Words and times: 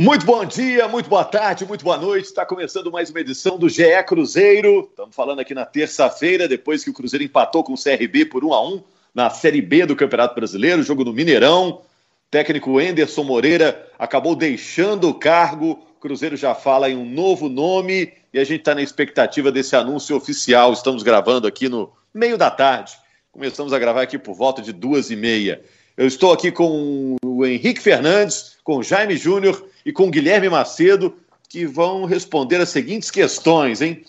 Muito 0.00 0.24
bom 0.24 0.44
dia, 0.44 0.86
muito 0.86 1.10
boa 1.10 1.24
tarde, 1.24 1.66
muito 1.66 1.84
boa 1.84 1.98
noite. 1.98 2.26
Está 2.26 2.46
começando 2.46 2.88
mais 2.88 3.10
uma 3.10 3.18
edição 3.18 3.58
do 3.58 3.68
GE 3.68 3.82
Cruzeiro. 4.06 4.86
Estamos 4.88 5.12
falando 5.12 5.40
aqui 5.40 5.52
na 5.54 5.66
terça-feira, 5.66 6.46
depois 6.46 6.84
que 6.84 6.90
o 6.90 6.92
Cruzeiro 6.92 7.24
empatou 7.24 7.64
com 7.64 7.72
o 7.72 7.76
CRB 7.76 8.26
por 8.26 8.44
1 8.44 8.54
a 8.54 8.64
1 8.64 8.84
na 9.12 9.28
Série 9.28 9.60
B 9.60 9.86
do 9.86 9.96
Campeonato 9.96 10.36
Brasileiro, 10.36 10.84
jogo 10.84 11.04
no 11.04 11.12
Mineirão. 11.12 11.82
Técnico 12.30 12.80
Enderson 12.80 13.24
Moreira 13.24 13.90
acabou 13.98 14.36
deixando 14.36 15.08
o 15.08 15.14
cargo. 15.14 15.84
Cruzeiro 15.98 16.36
já 16.36 16.54
fala 16.54 16.88
em 16.88 16.96
um 16.96 17.04
novo 17.04 17.48
nome 17.48 18.12
e 18.32 18.38
a 18.38 18.44
gente 18.44 18.60
está 18.60 18.76
na 18.76 18.82
expectativa 18.82 19.50
desse 19.50 19.74
anúncio 19.74 20.16
oficial. 20.16 20.72
Estamos 20.72 21.02
gravando 21.02 21.48
aqui 21.48 21.68
no 21.68 21.92
meio 22.14 22.38
da 22.38 22.52
tarde. 22.52 22.92
Começamos 23.32 23.72
a 23.72 23.78
gravar 23.80 24.02
aqui 24.02 24.16
por 24.16 24.34
volta 24.34 24.62
de 24.62 24.72
duas 24.72 25.10
e 25.10 25.16
meia. 25.16 25.60
Eu 25.98 26.06
estou 26.06 26.32
aqui 26.32 26.52
com 26.52 27.16
o 27.24 27.44
Henrique 27.44 27.80
Fernandes, 27.80 28.56
com 28.62 28.76
o 28.76 28.84
Jaime 28.84 29.16
Júnior 29.16 29.66
e 29.84 29.92
com 29.92 30.08
Guilherme 30.08 30.48
Macedo, 30.48 31.12
que 31.48 31.66
vão 31.66 32.04
responder 32.04 32.60
as 32.60 32.68
seguintes 32.68 33.10
questões, 33.10 33.82
hein? 33.82 34.04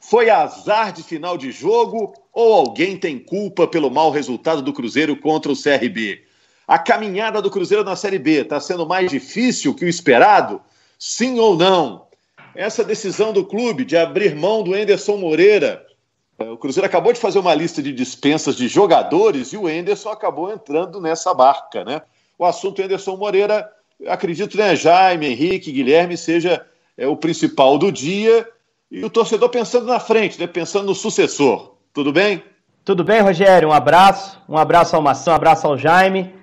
Foi 0.00 0.30
azar 0.30 0.90
de 0.90 1.02
final 1.02 1.36
de 1.36 1.52
jogo 1.52 2.14
ou 2.32 2.54
alguém 2.54 2.96
tem 2.96 3.18
culpa 3.18 3.68
pelo 3.68 3.90
mau 3.90 4.10
resultado 4.10 4.62
do 4.62 4.72
Cruzeiro 4.72 5.14
contra 5.18 5.52
o 5.52 5.54
CRB? 5.54 6.22
A 6.66 6.78
caminhada 6.78 7.42
do 7.42 7.50
Cruzeiro 7.50 7.84
na 7.84 7.94
Série 7.94 8.18
B 8.18 8.40
está 8.40 8.58
sendo 8.58 8.86
mais 8.86 9.10
difícil 9.10 9.74
que 9.74 9.84
o 9.84 9.88
esperado? 9.88 10.62
Sim 10.98 11.38
ou 11.38 11.58
não? 11.58 12.06
Essa 12.54 12.82
decisão 12.82 13.34
do 13.34 13.44
clube 13.44 13.84
de 13.84 13.98
abrir 13.98 14.34
mão 14.34 14.62
do 14.62 14.74
Enderson 14.74 15.18
Moreira. 15.18 15.84
É, 16.44 16.50
o 16.50 16.56
Cruzeiro 16.58 16.86
acabou 16.86 17.12
de 17.12 17.20
fazer 17.20 17.38
uma 17.38 17.54
lista 17.54 17.82
de 17.82 17.92
dispensas 17.92 18.56
de 18.56 18.68
jogadores 18.68 19.52
e 19.52 19.56
o 19.56 19.68
Enderson 19.68 20.10
acabou 20.10 20.52
entrando 20.52 21.00
nessa 21.00 21.32
barca, 21.32 21.84
né? 21.84 22.02
O 22.38 22.44
assunto 22.44 22.82
Enderson 22.82 23.16
Moreira 23.16 23.70
acredito, 24.06 24.56
né, 24.58 24.74
Jaime, 24.76 25.26
Henrique, 25.26 25.72
Guilherme, 25.72 26.16
seja 26.16 26.64
é, 26.98 27.06
o 27.06 27.16
principal 27.16 27.78
do 27.78 27.90
dia 27.90 28.46
e 28.90 29.04
o 29.04 29.10
torcedor 29.10 29.48
pensando 29.48 29.86
na 29.86 30.00
frente, 30.00 30.38
né, 30.38 30.46
pensando 30.46 30.86
no 30.86 30.94
sucessor. 30.94 31.76
Tudo 31.92 32.12
bem? 32.12 32.42
Tudo 32.84 33.02
bem, 33.02 33.20
Rogério? 33.20 33.68
Um 33.68 33.72
abraço, 33.72 34.38
um 34.48 34.58
abraço 34.58 34.94
ao 34.94 35.00
Maçã, 35.00 35.30
um 35.30 35.36
abraço 35.36 35.66
ao 35.66 35.78
Jaime. 35.78 36.34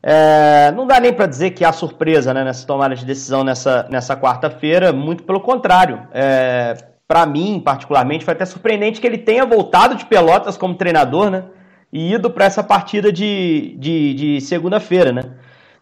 É, 0.00 0.70
não 0.76 0.86
dá 0.86 1.00
nem 1.00 1.12
para 1.12 1.26
dizer 1.26 1.50
que 1.50 1.64
há 1.64 1.72
surpresa 1.72 2.32
né, 2.32 2.44
nessa 2.44 2.64
tomada 2.64 2.94
de 2.94 3.04
decisão 3.04 3.42
nessa, 3.42 3.88
nessa 3.90 4.16
quarta-feira, 4.16 4.92
muito 4.92 5.24
pelo 5.24 5.40
contrário. 5.40 6.06
É, 6.12 6.76
para 7.08 7.24
mim, 7.24 7.58
particularmente, 7.58 8.22
foi 8.22 8.34
até 8.34 8.44
surpreendente 8.44 9.00
que 9.00 9.06
ele 9.06 9.16
tenha 9.16 9.46
voltado 9.46 9.94
de 9.94 10.04
Pelotas 10.04 10.58
como 10.58 10.74
treinador 10.74 11.30
né, 11.30 11.44
e 11.90 12.12
ido 12.12 12.30
para 12.30 12.44
essa 12.44 12.62
partida 12.62 13.10
de, 13.10 13.74
de, 13.78 14.12
de 14.12 14.40
segunda-feira. 14.42 15.10
Né? 15.10 15.22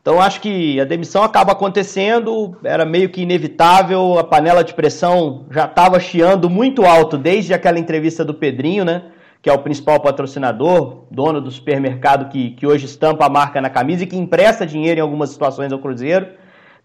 Então 0.00 0.22
acho 0.22 0.40
que 0.40 0.80
a 0.80 0.84
demissão 0.84 1.24
acaba 1.24 1.50
acontecendo, 1.50 2.56
era 2.62 2.84
meio 2.84 3.08
que 3.08 3.22
inevitável, 3.22 4.20
a 4.20 4.22
panela 4.22 4.62
de 4.62 4.72
pressão 4.72 5.46
já 5.50 5.64
estava 5.64 5.98
chiando 5.98 6.48
muito 6.48 6.84
alto 6.86 7.18
desde 7.18 7.52
aquela 7.52 7.80
entrevista 7.80 8.24
do 8.24 8.32
Pedrinho, 8.32 8.84
né? 8.84 9.02
Que 9.42 9.50
é 9.50 9.52
o 9.52 9.58
principal 9.58 9.98
patrocinador, 9.98 11.06
dono 11.10 11.40
do 11.40 11.50
supermercado 11.50 12.28
que, 12.28 12.50
que 12.50 12.64
hoje 12.64 12.86
estampa 12.86 13.26
a 13.26 13.28
marca 13.28 13.60
na 13.60 13.68
camisa 13.68 14.04
e 14.04 14.06
que 14.06 14.16
empresta 14.16 14.64
dinheiro 14.64 15.00
em 15.00 15.02
algumas 15.02 15.30
situações 15.30 15.72
ao 15.72 15.80
Cruzeiro. 15.80 16.28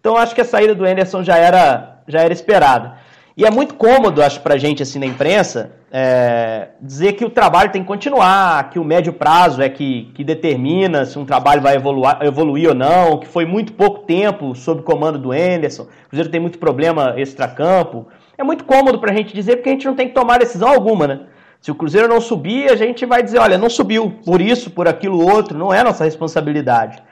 Então 0.00 0.16
acho 0.16 0.34
que 0.34 0.40
a 0.40 0.44
saída 0.44 0.74
do 0.74 0.84
Anderson 0.84 1.22
já 1.22 1.36
era, 1.36 2.02
já 2.08 2.22
era 2.22 2.32
esperada. 2.32 2.98
E 3.34 3.46
é 3.46 3.50
muito 3.50 3.74
cômodo, 3.74 4.22
acho, 4.22 4.40
para 4.40 4.54
a 4.54 4.58
gente, 4.58 4.82
assim, 4.82 4.98
na 4.98 5.06
imprensa, 5.06 5.72
é, 5.90 6.68
dizer 6.80 7.14
que 7.14 7.24
o 7.24 7.30
trabalho 7.30 7.70
tem 7.70 7.80
que 7.80 7.88
continuar, 7.88 8.68
que 8.68 8.78
o 8.78 8.84
médio 8.84 9.12
prazo 9.12 9.62
é 9.62 9.70
que, 9.70 10.10
que 10.14 10.22
determina 10.22 11.06
se 11.06 11.18
um 11.18 11.24
trabalho 11.24 11.62
vai 11.62 11.74
evoluir, 11.76 12.18
evoluir 12.20 12.68
ou 12.68 12.74
não, 12.74 13.18
que 13.18 13.26
foi 13.26 13.46
muito 13.46 13.72
pouco 13.72 14.00
tempo 14.00 14.54
sob 14.54 14.82
comando 14.82 15.18
do 15.18 15.32
Anderson, 15.32 15.84
o 15.84 16.08
Cruzeiro 16.10 16.30
tem 16.30 16.40
muito 16.40 16.58
problema 16.58 17.14
extracampo. 17.16 18.06
É 18.36 18.44
muito 18.44 18.64
cômodo 18.64 18.98
para 18.98 19.12
a 19.12 19.14
gente 19.14 19.34
dizer, 19.34 19.56
porque 19.56 19.70
a 19.70 19.72
gente 19.72 19.86
não 19.86 19.94
tem 19.94 20.08
que 20.08 20.14
tomar 20.14 20.38
decisão 20.38 20.68
alguma, 20.68 21.06
né? 21.06 21.20
Se 21.58 21.70
o 21.70 21.74
Cruzeiro 21.74 22.08
não 22.08 22.20
subir, 22.20 22.70
a 22.70 22.76
gente 22.76 23.06
vai 23.06 23.22
dizer, 23.22 23.38
olha, 23.38 23.56
não 23.56 23.70
subiu 23.70 24.14
por 24.26 24.42
isso, 24.42 24.70
por 24.70 24.88
aquilo 24.88 25.24
outro, 25.26 25.56
não 25.56 25.72
é 25.72 25.82
nossa 25.82 26.04
responsabilidade. 26.04 27.02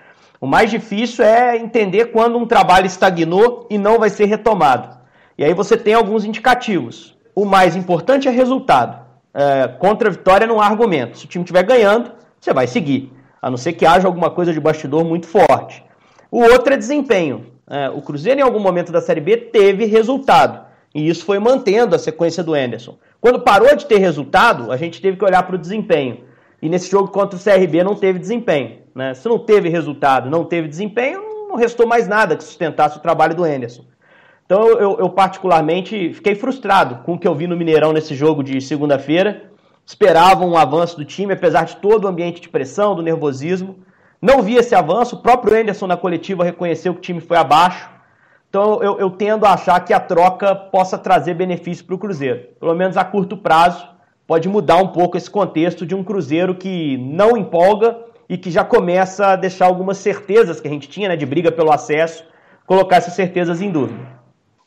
O 0.41 0.47
mais 0.47 0.71
difícil 0.71 1.25
é 1.25 1.57
entender 1.57 2.07
quando 2.07 2.37
um 2.37 2.47
trabalho 2.47 2.87
estagnou 2.87 3.67
e 3.71 3.79
não 3.79 3.99
vai 3.99 4.11
ser 4.11 4.25
retomado. 4.25 5.00
E 5.41 5.45
aí 5.45 5.55
você 5.55 5.75
tem 5.75 5.95
alguns 5.95 6.27
indicativos. 6.27 7.17
O 7.35 7.47
mais 7.47 7.75
importante 7.75 8.29
é 8.29 8.31
resultado. 8.31 9.07
É, 9.33 9.69
contra 9.69 10.11
a 10.11 10.13
vitória 10.13 10.47
não 10.47 10.61
há 10.61 10.67
argumento. 10.67 11.17
Se 11.17 11.25
o 11.25 11.29
time 11.29 11.43
estiver 11.43 11.63
ganhando, 11.63 12.13
você 12.39 12.53
vai 12.53 12.67
seguir. 12.67 13.11
A 13.41 13.49
não 13.49 13.57
ser 13.57 13.73
que 13.73 13.87
haja 13.87 14.07
alguma 14.07 14.29
coisa 14.31 14.53
de 14.53 14.61
bastidor 14.61 15.03
muito 15.03 15.27
forte. 15.27 15.83
O 16.31 16.43
outro 16.43 16.75
é 16.75 16.77
desempenho. 16.77 17.47
É, 17.67 17.89
o 17.89 18.03
Cruzeiro, 18.03 18.39
em 18.39 18.43
algum 18.43 18.61
momento 18.61 18.93
da 18.93 19.01
Série 19.01 19.23
B, 19.23 19.35
teve 19.39 19.87
resultado. 19.87 20.61
E 20.95 21.09
isso 21.09 21.25
foi 21.25 21.39
mantendo 21.39 21.97
a 21.97 21.99
sequência 21.99 22.45
do 22.45 22.53
Anderson. 22.53 22.99
Quando 23.19 23.41
parou 23.41 23.75
de 23.75 23.87
ter 23.87 23.97
resultado, 23.97 24.71
a 24.71 24.77
gente 24.77 25.01
teve 25.01 25.17
que 25.17 25.25
olhar 25.25 25.43
para 25.45 25.57
o 25.57 25.59
desempenho. 25.59 26.19
E 26.61 26.69
nesse 26.69 26.91
jogo 26.91 27.09
contra 27.09 27.39
o 27.39 27.43
CRB 27.43 27.83
não 27.83 27.95
teve 27.95 28.19
desempenho. 28.19 28.81
Né? 28.95 29.15
Se 29.15 29.27
não 29.27 29.39
teve 29.39 29.71
resultado, 29.71 30.29
não 30.29 30.45
teve 30.45 30.69
desempenho, 30.69 31.49
não 31.49 31.57
restou 31.57 31.87
mais 31.87 32.07
nada 32.07 32.37
que 32.37 32.45
sustentasse 32.45 32.99
o 32.99 33.01
trabalho 33.01 33.35
do 33.35 33.43
Anderson. 33.43 33.85
Então 34.51 34.67
eu, 34.67 34.99
eu, 34.99 35.09
particularmente 35.09 36.13
fiquei 36.13 36.35
frustrado 36.35 37.05
com 37.05 37.15
o 37.15 37.19
que 37.21 37.29
eu 37.29 37.37
vi 37.37 37.47
no 37.47 37.57
Mineirão 37.57 37.93
nesse 37.93 38.17
jogo 38.17 38.43
de 38.43 38.61
segunda-feira. 38.61 39.45
Esperava 39.87 40.45
um 40.45 40.59
avanço 40.59 40.97
do 40.97 41.05
time, 41.05 41.35
apesar 41.35 41.67
de 41.67 41.77
todo 41.77 42.03
o 42.03 42.09
ambiente 42.09 42.41
de 42.41 42.49
pressão, 42.49 42.97
do 42.97 43.01
nervosismo. 43.01 43.79
Não 44.21 44.43
vi 44.43 44.57
esse 44.57 44.75
avanço. 44.75 45.15
O 45.15 45.19
próprio 45.21 45.57
Anderson 45.57 45.87
na 45.87 45.97
coletiva 45.97 46.43
reconheceu 46.43 46.93
que 46.93 46.99
o 46.99 47.03
time 47.03 47.21
foi 47.21 47.37
abaixo. 47.37 47.89
Então 48.49 48.83
eu, 48.83 48.99
eu 48.99 49.09
tendo 49.11 49.47
a 49.47 49.53
achar 49.53 49.79
que 49.85 49.93
a 49.93 50.01
troca 50.01 50.53
possa 50.53 50.99
trazer 50.99 51.35
benefício 51.35 51.85
para 51.85 51.95
o 51.95 51.99
Cruzeiro. 51.99 52.49
Pelo 52.59 52.75
menos 52.75 52.97
a 52.97 53.05
curto 53.05 53.37
prazo, 53.37 53.87
pode 54.27 54.49
mudar 54.49 54.79
um 54.79 54.89
pouco 54.89 55.17
esse 55.17 55.31
contexto 55.31 55.87
de 55.87 55.95
um 55.95 56.03
Cruzeiro 56.03 56.57
que 56.57 56.97
não 56.99 57.37
empolga 57.37 57.99
e 58.29 58.37
que 58.37 58.51
já 58.51 58.65
começa 58.65 59.29
a 59.29 59.37
deixar 59.37 59.67
algumas 59.67 59.99
certezas 59.99 60.61
que 60.61 60.67
a 60.67 60.71
gente 60.73 60.89
tinha 60.89 61.09
né, 61.09 61.15
de 61.15 61.25
briga 61.25 61.53
pelo 61.53 61.71
acesso, 61.71 62.25
colocar 62.67 62.97
essas 62.97 63.15
certezas 63.15 63.63
em 63.63 63.71
dúvida. 63.71 64.20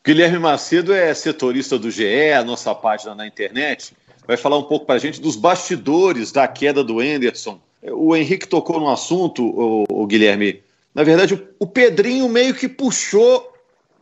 Guilherme 0.04 0.38
Macedo 0.38 0.92
é 0.92 1.14
setorista 1.14 1.78
do 1.78 1.90
GE, 1.90 2.32
a 2.32 2.44
nossa 2.44 2.74
página 2.74 3.14
na 3.14 3.26
internet. 3.26 3.96
Vai 4.26 4.36
falar 4.36 4.58
um 4.58 4.64
pouco 4.64 4.84
para 4.84 4.96
a 4.96 4.98
gente 4.98 5.18
dos 5.18 5.34
bastidores 5.34 6.30
da 6.30 6.46
queda 6.46 6.84
do 6.84 7.02
Enderson. 7.02 7.58
O 7.82 8.14
Henrique 8.14 8.46
tocou 8.46 8.78
no 8.78 8.90
assunto, 8.90 9.42
o, 9.42 9.84
o 9.88 10.06
Guilherme. 10.06 10.62
Na 10.94 11.02
verdade, 11.02 11.32
o, 11.32 11.48
o 11.58 11.66
Pedrinho 11.66 12.28
meio 12.28 12.52
que 12.52 12.68
puxou 12.68 13.50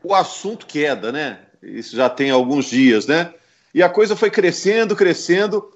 o 0.02 0.12
assunto 0.12 0.66
queda, 0.66 1.12
né? 1.12 1.38
Isso 1.62 1.94
já 1.94 2.10
tem 2.10 2.32
alguns 2.32 2.64
dias, 2.64 3.06
né? 3.06 3.32
E 3.72 3.80
a 3.80 3.88
coisa 3.88 4.16
foi 4.16 4.28
crescendo, 4.28 4.96
crescendo, 4.96 5.72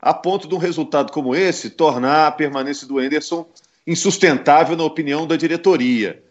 a 0.00 0.14
ponto 0.14 0.48
de 0.48 0.54
um 0.54 0.58
resultado 0.58 1.12
como 1.12 1.36
esse 1.36 1.68
tornar 1.68 2.28
a 2.28 2.32
permanência 2.32 2.86
do 2.86 2.98
Enderson 2.98 3.46
insustentável 3.86 4.74
na 4.74 4.84
opinião 4.84 5.26
da 5.26 5.36
diretoria. 5.36 6.22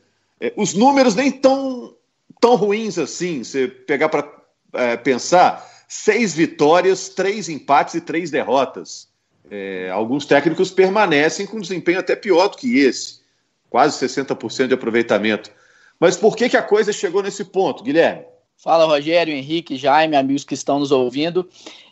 É, 0.41 0.51
os 0.57 0.73
números 0.73 1.13
nem 1.13 1.31
tão 1.31 1.93
tão 2.39 2.55
ruins 2.55 2.97
assim, 2.97 3.43
você 3.43 3.67
pegar 3.67 4.09
para 4.09 4.29
é, 4.73 4.97
pensar, 4.97 5.65
seis 5.87 6.33
vitórias, 6.33 7.09
três 7.09 7.49
empates 7.49 7.95
e 7.95 8.01
três 8.01 8.31
derrotas. 8.31 9.07
É, 9.49 9.89
alguns 9.91 10.25
técnicos 10.25 10.71
permanecem 10.71 11.45
com 11.45 11.59
desempenho 11.59 11.99
até 11.99 12.15
pior 12.15 12.47
do 12.47 12.57
que 12.57 12.79
esse, 12.79 13.21
quase 13.69 14.05
60% 14.05 14.67
de 14.67 14.73
aproveitamento. 14.73 15.51
Mas 15.99 16.17
por 16.17 16.35
que, 16.35 16.49
que 16.49 16.57
a 16.57 16.63
coisa 16.63 16.91
chegou 16.91 17.21
nesse 17.21 17.45
ponto, 17.45 17.83
Guilherme? 17.83 18.25
Fala, 18.57 18.85
Rogério, 18.85 19.33
Henrique, 19.33 19.77
Jaime, 19.77 20.15
amigos 20.15 20.43
que 20.43 20.53
estão 20.53 20.79
nos 20.79 20.91
ouvindo. 20.91 21.47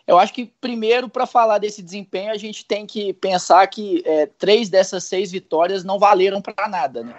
Eu 0.06 0.18
acho 0.18 0.34
que, 0.34 0.52
primeiro, 0.60 1.08
para 1.08 1.26
falar 1.26 1.60
desse 1.60 1.82
desempenho, 1.82 2.32
a 2.32 2.38
gente 2.38 2.66
tem 2.66 2.86
que 2.86 3.14
pensar 3.14 3.66
que 3.68 4.02
é, 4.06 4.26
três 4.26 4.70
dessas 4.70 5.06
seis 5.06 5.32
vitórias 5.32 5.84
não 5.84 5.98
valeram 5.98 6.42
para 6.42 6.68
nada, 6.68 7.04
né? 7.04 7.16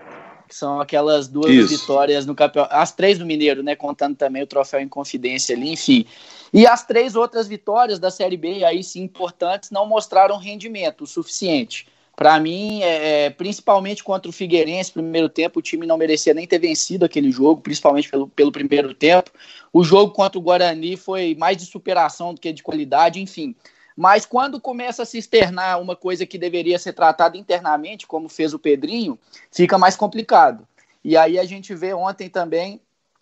Que 0.48 0.54
são 0.54 0.80
aquelas 0.80 1.28
duas 1.28 1.50
Isso. 1.50 1.68
vitórias 1.68 2.26
no 2.26 2.34
campeonato, 2.34 2.74
as 2.74 2.92
três 2.92 3.18
do 3.18 3.26
Mineiro, 3.26 3.62
né, 3.62 3.74
contando 3.74 4.16
também 4.16 4.42
o 4.42 4.46
troféu 4.46 4.80
em 4.80 4.88
confidência 4.88 5.54
ali, 5.54 5.72
enfim. 5.72 6.06
E 6.52 6.66
as 6.66 6.86
três 6.86 7.16
outras 7.16 7.48
vitórias 7.48 7.98
da 7.98 8.10
Série 8.10 8.36
B, 8.36 8.64
aí 8.64 8.82
sim 8.82 9.02
importantes, 9.02 9.70
não 9.70 9.86
mostraram 9.86 10.36
rendimento 10.36 11.04
o 11.04 11.06
suficiente. 11.06 11.86
Para 12.16 12.38
mim, 12.38 12.80
é, 12.82 13.24
é, 13.24 13.30
principalmente 13.30 14.04
contra 14.04 14.28
o 14.28 14.32
Figueirense, 14.32 14.92
primeiro 14.92 15.28
tempo, 15.28 15.58
o 15.58 15.62
time 15.62 15.84
não 15.84 15.98
merecia 15.98 16.32
nem 16.32 16.46
ter 16.46 16.60
vencido 16.60 17.04
aquele 17.04 17.30
jogo, 17.32 17.60
principalmente 17.60 18.08
pelo, 18.08 18.28
pelo 18.28 18.52
primeiro 18.52 18.94
tempo. 18.94 19.32
O 19.72 19.82
jogo 19.82 20.12
contra 20.12 20.38
o 20.38 20.42
Guarani 20.42 20.96
foi 20.96 21.34
mais 21.34 21.56
de 21.56 21.66
superação 21.66 22.32
do 22.32 22.40
que 22.40 22.52
de 22.52 22.62
qualidade, 22.62 23.20
enfim. 23.20 23.56
Mas 23.96 24.26
quando 24.26 24.60
começa 24.60 25.02
a 25.02 25.06
se 25.06 25.18
externar 25.18 25.80
uma 25.80 25.94
coisa 25.94 26.26
que 26.26 26.36
deveria 26.36 26.78
ser 26.78 26.92
tratada 26.92 27.36
internamente, 27.36 28.06
como 28.06 28.28
fez 28.28 28.52
o 28.52 28.58
Pedrinho, 28.58 29.18
fica 29.52 29.78
mais 29.78 29.96
complicado. 29.96 30.66
E 31.04 31.16
aí 31.16 31.38
a 31.38 31.44
gente 31.44 31.74
vê 31.74 31.94
ontem 31.94 32.28
também, 32.28 32.80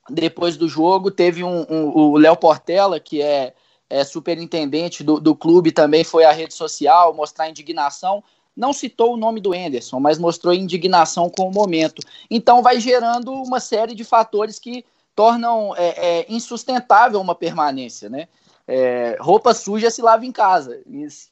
depois 0.09 0.57
do 0.57 0.69
jogo, 0.69 1.11
teve 1.11 1.45
um, 1.45 1.67
um 1.69 1.89
o 1.97 2.17
Léo 2.17 2.37
Portela, 2.37 2.99
que 2.99 3.21
é, 3.21 3.55
é 3.91 4.05
superintendente 4.05 5.05
do, 5.05 5.21
do 5.21 5.35
clube, 5.35 5.73
também 5.73 6.05
foi 6.05 6.25
à 6.25 6.33
rede 6.33 6.55
social 6.55 7.13
mostrar 7.13 7.51
indignação. 7.51 8.25
Não 8.57 8.73
citou 8.73 9.15
o 9.15 9.17
nome 9.17 9.41
do 9.41 9.55
Enderson, 9.55 9.99
mas 9.99 10.19
mostrou 10.19 10.55
indignação 10.55 11.29
com 11.29 11.49
o 11.49 11.53
momento. 11.53 12.03
Então 12.31 12.63
vai 12.63 12.81
gerando 12.81 13.33
uma 13.33 13.61
série 13.61 13.95
de 13.95 14.05
fatores 14.05 14.59
que 14.59 14.85
tornam 15.15 15.75
é, 15.77 16.21
é, 16.21 16.27
insustentável 16.29 17.21
uma 17.21 17.35
permanência, 17.35 18.09
né? 18.09 18.29
É, 18.67 19.17
roupa 19.21 19.53
suja 19.55 19.91
se 19.91 20.01
lava 20.01 20.25
em 20.25 20.33
casa. 20.33 20.81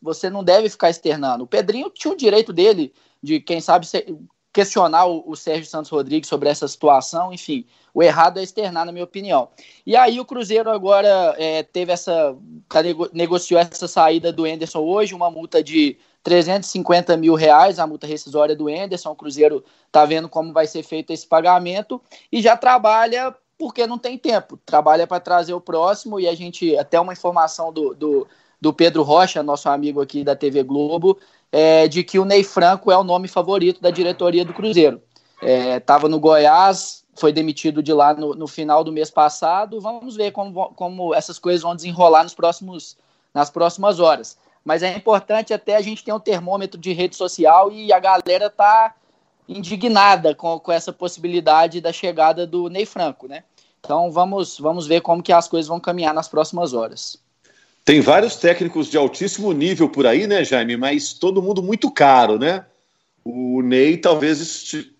você 0.00 0.28
não 0.28 0.42
deve 0.42 0.68
ficar 0.68 0.90
externando. 0.90 1.44
O 1.44 1.46
Pedrinho 1.46 1.90
tinha 1.90 2.12
o 2.12 2.16
direito 2.16 2.52
dele 2.52 2.92
de, 3.22 3.40
quem 3.40 3.60
sabe, 3.60 3.86
questionar 4.52 5.06
o, 5.06 5.22
o, 5.26 5.36
Sérgio 5.36 5.66
Santos 5.66 5.90
Rodrigues 5.90 6.28
sobre 6.28 6.48
essa 6.48 6.66
situação. 6.66 7.32
Enfim, 7.32 7.66
o 7.94 8.02
errado 8.02 8.38
é 8.38 8.42
externar, 8.42 8.84
na 8.84 8.92
minha 8.92 9.04
opinião. 9.04 9.48
E 9.86 9.96
aí 9.96 10.18
o 10.18 10.24
Cruzeiro 10.24 10.70
agora 10.70 11.34
é, 11.38 11.62
teve 11.62 11.92
essa. 11.92 12.36
Tá, 12.68 12.80
negociou 13.12 13.60
essa 13.60 13.86
saída 13.86 14.32
do 14.32 14.46
Enderson 14.46 14.80
hoje, 14.80 15.14
uma 15.14 15.30
multa 15.30 15.62
de 15.62 15.96
350 16.22 17.16
mil 17.16 17.34
reais, 17.34 17.78
a 17.78 17.86
multa 17.86 18.06
rescisória 18.06 18.54
do 18.54 18.68
Enderson. 18.68 19.10
O 19.10 19.16
Cruzeiro 19.16 19.64
está 19.86 20.04
vendo 20.04 20.28
como 20.28 20.52
vai 20.52 20.66
ser 20.66 20.82
feito 20.82 21.12
esse 21.12 21.26
pagamento 21.26 22.00
e 22.30 22.42
já 22.42 22.56
trabalha 22.56 23.34
porque 23.60 23.86
não 23.86 23.98
tem 23.98 24.16
tempo. 24.16 24.58
Trabalha 24.64 25.06
para 25.06 25.20
trazer 25.20 25.52
o 25.52 25.60
próximo 25.60 26.18
e 26.18 26.26
a 26.26 26.34
gente, 26.34 26.74
até 26.78 26.98
uma 26.98 27.12
informação 27.12 27.70
do, 27.70 27.94
do, 27.94 28.26
do 28.58 28.72
Pedro 28.72 29.02
Rocha, 29.02 29.42
nosso 29.42 29.68
amigo 29.68 30.00
aqui 30.00 30.24
da 30.24 30.34
TV 30.34 30.62
Globo, 30.62 31.18
é, 31.52 31.86
de 31.86 32.02
que 32.02 32.18
o 32.18 32.24
Ney 32.24 32.42
Franco 32.42 32.90
é 32.90 32.96
o 32.96 33.04
nome 33.04 33.28
favorito 33.28 33.82
da 33.82 33.90
diretoria 33.90 34.46
do 34.46 34.54
Cruzeiro. 34.54 35.02
Estava 35.76 36.06
é, 36.06 36.08
no 36.08 36.18
Goiás, 36.18 37.04
foi 37.14 37.34
demitido 37.34 37.82
de 37.82 37.92
lá 37.92 38.14
no, 38.14 38.34
no, 38.34 38.48
final 38.48 38.82
do 38.82 38.90
mês 38.90 39.10
passado. 39.10 39.78
Vamos 39.78 40.16
ver 40.16 40.30
como, 40.30 40.72
como 40.74 41.14
essas 41.14 41.38
coisas 41.38 41.60
vão 41.60 41.76
desenrolar 41.76 42.22
nos 42.22 42.34
próximos, 42.34 42.96
nas 43.34 43.50
próximas 43.50 44.00
horas. 44.00 44.38
Mas 44.64 44.82
é 44.82 44.96
importante 44.96 45.52
até 45.52 45.76
a 45.76 45.82
gente 45.82 46.02
ter 46.02 46.14
um 46.14 46.20
termômetro 46.20 46.80
de 46.80 46.94
rede 46.94 47.14
social 47.14 47.70
e 47.70 47.92
a 47.92 47.98
galera 47.98 48.48
tá 48.48 48.94
indignada 49.46 50.34
com, 50.34 50.58
com 50.58 50.72
essa 50.72 50.92
possibilidade 50.92 51.80
da 51.80 51.92
chegada 51.92 52.46
do 52.46 52.70
Ney 52.70 52.86
Franco, 52.86 53.26
né? 53.26 53.44
Então 53.80 54.10
vamos, 54.10 54.58
vamos 54.58 54.86
ver 54.86 55.00
como 55.00 55.22
que 55.22 55.32
as 55.32 55.48
coisas 55.48 55.68
vão 55.68 55.80
caminhar 55.80 56.14
nas 56.14 56.28
próximas 56.28 56.72
horas. 56.72 57.18
Tem 57.84 58.00
vários 58.00 58.36
técnicos 58.36 58.88
de 58.88 58.96
altíssimo 58.96 59.52
nível 59.52 59.88
por 59.88 60.06
aí, 60.06 60.26
né, 60.26 60.44
Jaime? 60.44 60.76
Mas 60.76 61.12
todo 61.12 61.42
mundo 61.42 61.62
muito 61.62 61.90
caro, 61.90 62.38
né? 62.38 62.64
O 63.24 63.62
Ney 63.62 63.96
talvez 63.96 64.40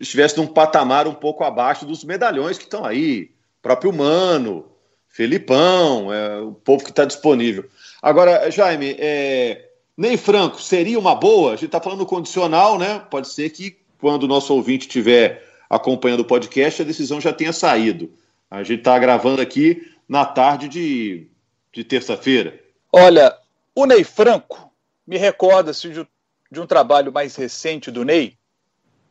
estivesse 0.00 0.36
num 0.36 0.46
patamar 0.46 1.06
um 1.06 1.14
pouco 1.14 1.44
abaixo 1.44 1.86
dos 1.86 2.04
medalhões 2.04 2.58
que 2.58 2.64
estão 2.64 2.84
aí. 2.84 3.30
O 3.58 3.62
próprio 3.62 3.92
Mano, 3.92 4.66
Felipão, 5.08 6.12
é, 6.12 6.40
o 6.40 6.52
povo 6.52 6.84
que 6.84 6.90
está 6.90 7.04
disponível. 7.04 7.66
Agora, 8.02 8.50
Jaime, 8.50 8.96
é, 8.98 9.68
Ney 9.96 10.16
Franco 10.16 10.60
seria 10.60 10.98
uma 10.98 11.14
boa? 11.14 11.52
A 11.52 11.56
gente 11.56 11.66
está 11.66 11.80
falando 11.80 12.06
condicional, 12.06 12.78
né? 12.78 13.02
Pode 13.10 13.28
ser 13.28 13.50
que 13.50 13.76
quando 14.00 14.24
o 14.24 14.28
nosso 14.28 14.54
ouvinte 14.54 14.86
estiver 14.86 15.46
acompanhando 15.68 16.20
o 16.20 16.24
podcast, 16.24 16.82
a 16.82 16.84
decisão 16.84 17.20
já 17.20 17.32
tenha 17.32 17.52
saído. 17.52 18.10
A 18.50 18.62
gente 18.64 18.80
está 18.80 18.98
gravando 18.98 19.40
aqui 19.40 19.94
na 20.08 20.24
tarde 20.24 20.68
de, 20.68 21.28
de 21.72 21.84
terça-feira. 21.84 22.58
Olha, 22.92 23.36
o 23.74 23.86
Ney 23.86 24.02
Franco 24.02 24.72
me 25.06 25.16
recorda-se 25.16 25.88
de, 25.88 26.06
de 26.50 26.60
um 26.60 26.66
trabalho 26.66 27.12
mais 27.12 27.36
recente 27.36 27.90
do 27.90 28.04
Ney. 28.04 28.36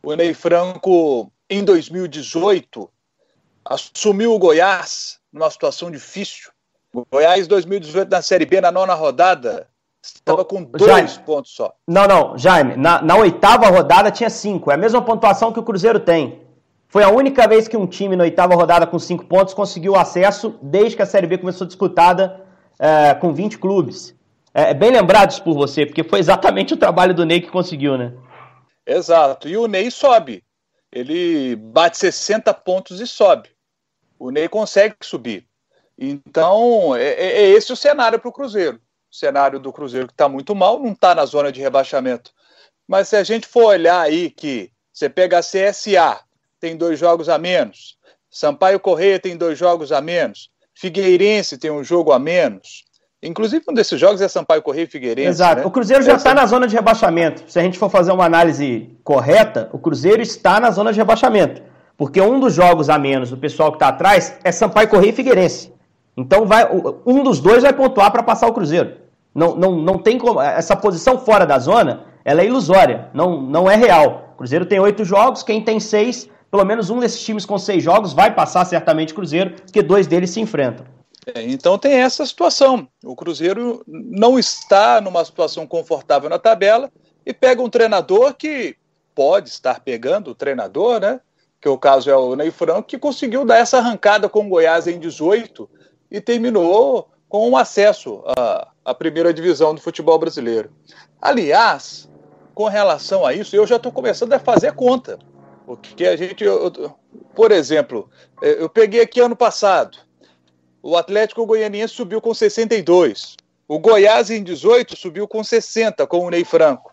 O 0.03 0.13
Ney 0.13 0.33
Franco, 0.33 1.31
em 1.49 1.63
2018, 1.63 2.89
assumiu 3.63 4.33
o 4.33 4.39
Goiás 4.39 5.19
numa 5.31 5.49
situação 5.49 5.89
difícil. 5.89 6.51
O 6.93 7.05
Goiás, 7.09 7.47
2018, 7.47 8.09
na 8.09 8.21
Série 8.21 8.45
B, 8.45 8.59
na 8.59 8.71
nona 8.71 8.93
rodada, 8.93 9.67
estava 10.01 10.43
com 10.43 10.63
dois 10.63 10.91
Jaime, 10.91 11.25
pontos 11.25 11.51
só. 11.51 11.73
Não, 11.87 12.07
não, 12.07 12.37
Jaime, 12.37 12.75
na, 12.75 13.01
na 13.01 13.15
oitava 13.15 13.67
rodada 13.67 14.11
tinha 14.11 14.29
cinco. 14.29 14.71
É 14.71 14.73
a 14.73 14.77
mesma 14.77 15.01
pontuação 15.01 15.53
que 15.53 15.59
o 15.59 15.63
Cruzeiro 15.63 15.99
tem. 15.99 16.41
Foi 16.89 17.03
a 17.03 17.09
única 17.09 17.47
vez 17.47 17.67
que 17.67 17.77
um 17.77 17.85
time 17.85 18.15
na 18.15 18.23
oitava 18.23 18.55
rodada 18.55 18.87
com 18.87 18.97
cinco 18.97 19.23
pontos 19.25 19.53
conseguiu 19.53 19.95
acesso 19.95 20.57
desde 20.59 20.95
que 20.95 21.03
a 21.03 21.05
Série 21.05 21.27
B 21.27 21.37
começou 21.37 21.67
disputada 21.67 22.43
é, 22.79 23.13
com 23.13 23.31
20 23.31 23.59
clubes. 23.59 24.15
É, 24.51 24.71
é, 24.71 24.73
bem 24.73 24.91
lembrado 24.91 25.29
isso 25.29 25.43
por 25.43 25.53
você, 25.53 25.85
porque 25.85 26.03
foi 26.03 26.17
exatamente 26.17 26.73
o 26.73 26.77
trabalho 26.77 27.13
do 27.13 27.27
Ney 27.27 27.41
que 27.41 27.51
conseguiu, 27.51 27.95
né? 27.95 28.13
Exato. 28.87 29.47
E 29.47 29.55
o 29.55 29.67
Ney 29.67 29.91
sobe. 29.91 30.43
Ele 30.91 31.55
bate 31.55 31.95
60 31.95 32.51
pontos 32.55 32.99
e 32.99 33.05
sobe. 33.05 33.49
O 34.17 34.31
Ney 34.31 34.49
consegue 34.49 34.95
subir. 35.03 35.45
Então, 35.95 36.95
é, 36.95 37.03
é, 37.03 37.41
é 37.43 37.49
esse 37.49 37.71
o 37.71 37.75
cenário 37.75 38.19
para 38.19 38.29
o 38.29 38.33
Cruzeiro. 38.33 38.81
O 39.11 39.15
cenário 39.15 39.59
do 39.59 39.71
Cruzeiro 39.71 40.07
que 40.07 40.13
está 40.13 40.27
muito 40.27 40.55
mal, 40.55 40.79
não 40.79 40.93
está 40.93 41.13
na 41.13 41.25
zona 41.27 41.51
de 41.51 41.61
rebaixamento. 41.61 42.31
Mas 42.87 43.09
se 43.09 43.15
a 43.15 43.23
gente 43.23 43.45
for 43.45 43.65
olhar 43.65 44.01
aí 44.01 44.31
que 44.31 44.71
você 44.91 45.07
pega 45.07 45.37
a 45.37 45.41
CSA, 45.41 46.19
tem 46.59 46.75
dois 46.75 46.99
jogos 46.99 47.29
a 47.29 47.37
menos. 47.37 47.97
Sampaio 48.29 48.79
Correia 48.79 49.19
tem 49.19 49.35
dois 49.35 49.57
jogos 49.57 49.91
a 49.91 50.01
menos. 50.01 50.49
Figueirense 50.75 51.57
tem 51.57 51.71
um 51.71 51.83
jogo 51.83 52.11
a 52.11 52.19
menos. 52.19 52.85
Inclusive, 53.21 53.65
um 53.67 53.73
desses 53.73 53.99
jogos 53.99 54.21
é 54.21 54.27
Sampaio 54.27 54.61
Correia 54.61 54.85
e 54.85 54.87
Figueirense. 54.87 55.29
Exato. 55.29 55.61
Né? 55.61 55.65
O 55.65 55.71
Cruzeiro 55.71 56.03
já 56.03 56.13
está 56.13 56.33
na 56.33 56.45
zona 56.45 56.67
de 56.67 56.75
rebaixamento. 56.75 57.43
Se 57.47 57.59
a 57.59 57.61
gente 57.61 57.77
for 57.77 57.89
fazer 57.89 58.11
uma 58.11 58.25
análise 58.25 58.97
correta, 59.03 59.69
o 59.73 59.79
Cruzeiro 59.79 60.21
está 60.21 60.59
na 60.59 60.71
zona 60.71 60.93
de 60.93 60.99
rebaixamento. 60.99 61.61
Porque 61.97 62.21
um 62.21 62.39
dos 62.39 62.53
jogos 62.53 62.89
a 62.89 62.97
menos 62.97 63.29
do 63.29 63.37
pessoal 63.37 63.71
que 63.71 63.75
está 63.75 63.89
atrás 63.89 64.37
é 64.43 64.51
Sampaio 64.53 64.87
Correia 64.87 65.09
e 65.09 65.13
Figueirense. 65.13 65.73
Então, 66.15 66.45
vai, 66.45 66.65
um 67.05 67.23
dos 67.23 67.39
dois 67.41 67.63
vai 67.63 67.73
pontuar 67.73 68.11
para 68.11 68.23
passar 68.23 68.47
o 68.47 68.53
Cruzeiro. 68.53 68.95
Não, 69.35 69.55
não, 69.55 69.75
não 69.75 69.97
tem 69.97 70.17
como. 70.17 70.39
Essa 70.39 70.75
posição 70.75 71.19
fora 71.19 71.45
da 71.45 71.59
zona 71.59 72.05
ela 72.23 72.41
é 72.41 72.45
ilusória, 72.45 73.09
não, 73.13 73.41
não 73.41 73.69
é 73.69 73.75
real. 73.75 74.29
O 74.33 74.37
Cruzeiro 74.37 74.65
tem 74.65 74.79
oito 74.79 75.03
jogos, 75.03 75.43
quem 75.43 75.61
tem 75.61 75.79
seis 75.79 76.29
pelo 76.49 76.65
menos 76.65 76.89
um 76.89 76.99
desses 76.99 77.21
times 77.21 77.45
com 77.45 77.57
seis 77.57 77.83
jogos 77.83 78.13
vai 78.13 78.33
passar 78.33 78.65
certamente 78.65 79.13
Cruzeiro, 79.13 79.55
porque 79.61 79.81
dois 79.81 80.07
deles 80.07 80.29
se 80.29 80.39
enfrentam. 80.39 80.85
É, 81.33 81.43
então 81.43 81.77
tem 81.77 81.93
essa 81.93 82.25
situação. 82.25 82.87
O 83.03 83.15
Cruzeiro 83.15 83.83
não 83.87 84.39
está 84.39 84.99
numa 85.01 85.23
situação 85.23 85.67
confortável 85.67 86.29
na 86.29 86.39
tabela 86.39 86.91
e 87.25 87.33
pega 87.33 87.61
um 87.61 87.69
treinador 87.69 88.33
que 88.33 88.75
pode 89.13 89.49
estar 89.49 89.81
pegando 89.81 90.31
o 90.31 90.35
treinador, 90.35 90.99
né? 90.99 91.19
Que 91.61 91.67
o 91.67 91.77
caso 91.77 92.09
é 92.09 92.15
o 92.15 92.35
Ney 92.35 92.51
Franco, 92.51 92.83
que 92.83 92.97
conseguiu 92.97 93.43
dar 93.45 93.57
essa 93.57 93.77
arrancada 93.77 94.29
com 94.29 94.45
o 94.45 94.49
Goiás 94.49 94.87
em 94.87 94.97
18 94.97 95.69
e 96.09 96.21
terminou 96.21 97.09
com 97.27 97.47
um 97.47 97.57
acesso 97.57 98.23
à, 98.37 98.69
à 98.83 98.93
primeira 98.93 99.33
divisão 99.33 99.75
do 99.75 99.81
futebol 99.81 100.17
brasileiro. 100.17 100.71
Aliás, 101.21 102.09
com 102.55 102.65
relação 102.65 103.25
a 103.25 103.33
isso, 103.33 103.55
eu 103.55 103.67
já 103.67 103.75
estou 103.75 103.91
começando 103.91 104.33
a 104.33 104.39
fazer 104.39 104.73
conta. 104.73 105.19
Porque 105.69 106.07
a 106.07 106.15
gente, 106.15 106.43
eu, 106.43 106.71
por 107.35 107.51
exemplo, 107.51 108.09
é, 108.41 108.63
eu 108.63 108.67
peguei 108.67 109.01
aqui 109.01 109.19
ano 109.19 109.35
passado, 109.35 109.99
o 110.81 110.97
Atlético 110.97 111.45
Goianiense 111.45 111.93
subiu 111.93 112.19
com 112.19 112.33
62, 112.33 113.37
o 113.67 113.77
Goiás 113.77 114.31
em 114.31 114.41
18 114.41 114.97
subiu 114.97 115.27
com 115.27 115.43
60 115.43 116.07
com 116.07 116.25
o 116.25 116.29
Ney 116.31 116.43
Franco. 116.43 116.91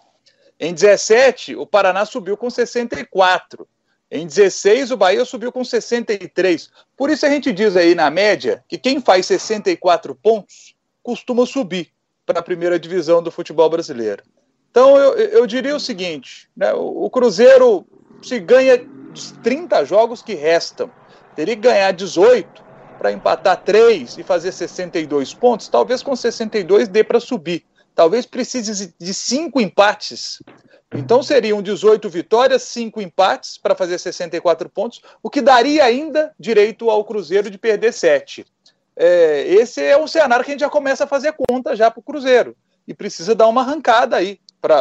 Em 0.61 0.75
17, 0.75 1.57
o 1.57 1.67
Paraná 1.67 2.05
subiu 2.05 2.37
com 2.37 2.50
64. 2.50 3.67
Em 4.11 4.27
16, 4.27 4.91
o 4.91 4.97
Bahia 4.99 5.25
subiu 5.25 5.50
com 5.50 5.65
63. 5.65 6.69
Por 6.95 7.09
isso 7.09 7.25
a 7.25 7.31
gente 7.31 7.55
diz 7.55 7.79
aí 7.79 7.95
na 7.95 8.11
média 8.11 8.62
que 8.69 8.77
quem 8.77 9.00
faz 9.00 9.25
64 9.25 10.15
pontos 10.15 10.75
costuma 11.03 11.47
subir 11.47 11.91
para 12.27 12.41
a 12.41 12.43
primeira 12.43 12.79
divisão 12.79 13.23
do 13.23 13.31
futebol 13.31 13.71
brasileiro. 13.71 14.23
Então 14.71 14.99
eu, 14.99 15.15
eu 15.15 15.47
diria 15.47 15.75
o 15.75 15.81
seguinte: 15.81 16.50
né, 16.55 16.75
o 16.75 17.09
Cruzeiro 17.09 17.87
se 18.23 18.39
ganha 18.39 18.79
dos 18.79 19.33
30 19.43 19.85
jogos 19.85 20.23
que 20.23 20.35
restam. 20.35 20.91
Teria 21.35 21.55
que 21.55 21.63
ganhar 21.63 21.93
18 21.93 22.65
para 22.99 23.13
empatar 23.13 23.63
3 23.63 24.19
e 24.19 24.23
fazer 24.23 24.53
62 24.53 25.35
pontos. 25.35 25.69
Talvez 25.69 26.03
com 26.03 26.17
62 26.17 26.89
dê 26.89 27.05
para 27.05 27.21
subir. 27.21 27.65
Talvez 27.95 28.27
precise 28.27 28.95
de 28.99 29.15
5 29.15 29.61
empates. 29.61 30.43
Então 30.95 31.23
seriam 31.23 31.61
18 31.61 32.09
vitórias, 32.09 32.63
5 32.63 33.01
empates 33.01 33.59
para 33.59 33.75
fazer 33.75 33.99
64 33.99 34.69
pontos, 34.69 35.03
o 35.23 35.29
que 35.29 35.41
daria 35.41 35.85
ainda 35.85 36.33
direito 36.39 36.89
ao 36.89 37.05
Cruzeiro 37.05 37.51
de 37.51 37.59
perder 37.59 37.93
7. 37.93 38.47
É, 38.95 39.43
esse 39.49 39.83
é 39.83 39.99
um 39.99 40.07
cenário 40.07 40.45
que 40.45 40.51
a 40.51 40.55
gente 40.55 40.61
já 40.61 40.71
começa 40.71 41.05
a 41.05 41.07
fazer 41.07 41.33
conta 41.33 41.75
já 41.75 41.91
para 41.91 42.01
o 42.01 42.03
Cruzeiro. 42.03 42.57
E 42.87 42.95
precisa 42.95 43.35
dar 43.35 43.49
uma 43.49 43.63
arrancada 43.63 44.17
aí. 44.17 44.39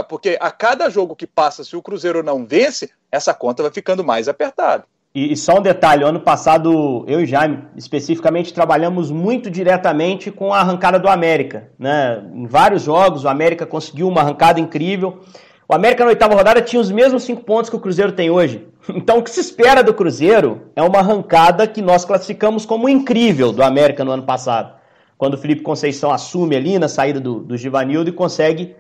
Porque 0.10 0.38
a 0.40 0.50
cada 0.52 0.90
jogo 0.90 1.16
que 1.16 1.28
passa, 1.28 1.64
se 1.64 1.76
o 1.76 1.82
Cruzeiro 1.82 2.24
não 2.24 2.46
vence, 2.46 2.92
essa 3.12 3.34
conta 3.34 3.64
vai 3.64 3.72
ficando 3.72 4.04
mais 4.04 4.28
apertada. 4.28 4.86
E, 5.16 5.32
e 5.32 5.38
só 5.38 5.60
um 5.60 5.62
detalhe: 5.62 6.04
ano 6.04 6.20
passado, 6.20 7.06
eu 7.08 7.22
e 7.22 7.26
Jaime, 7.26 7.64
especificamente, 7.78 8.54
trabalhamos 8.54 9.10
muito 9.10 9.50
diretamente 9.50 10.30
com 10.30 10.54
a 10.54 10.60
arrancada 10.60 11.00
do 11.00 11.08
América. 11.08 11.70
Né? 11.80 12.22
Em 12.34 12.46
vários 12.46 12.84
jogos, 12.84 13.24
o 13.24 13.30
América 13.30 13.66
conseguiu 13.66 14.10
uma 14.10 14.22
arrancada 14.22 14.60
incrível. 14.60 15.22
O 15.68 15.74
América 15.74 16.04
na 16.04 16.10
oitava 16.10 16.36
rodada 16.36 16.62
tinha 16.62 16.80
os 16.80 16.92
mesmos 16.92 17.24
cinco 17.24 17.44
pontos 17.44 17.70
que 17.70 17.76
o 17.76 17.80
Cruzeiro 17.80 18.12
tem 18.12 18.30
hoje. 18.30 18.68
Então, 18.88 19.18
o 19.18 19.24
que 19.24 19.32
se 19.32 19.40
espera 19.40 19.84
do 19.84 19.96
Cruzeiro 19.96 20.70
é 20.76 20.84
uma 20.84 21.00
arrancada 21.00 21.66
que 21.66 21.82
nós 21.82 22.06
classificamos 22.06 22.68
como 22.68 22.88
incrível 22.88 23.52
do 23.52 23.64
América 23.64 24.06
no 24.06 24.12
ano 24.12 24.22
passado. 24.22 24.76
Quando 25.18 25.34
o 25.34 25.38
Felipe 25.40 25.64
Conceição 25.64 26.12
assume 26.12 26.56
ali 26.56 26.78
na 26.78 26.88
saída 26.88 27.20
do, 27.20 27.40
do 27.40 27.58
Givanildo 27.58 28.12
e 28.12 28.14
consegue 28.14 28.76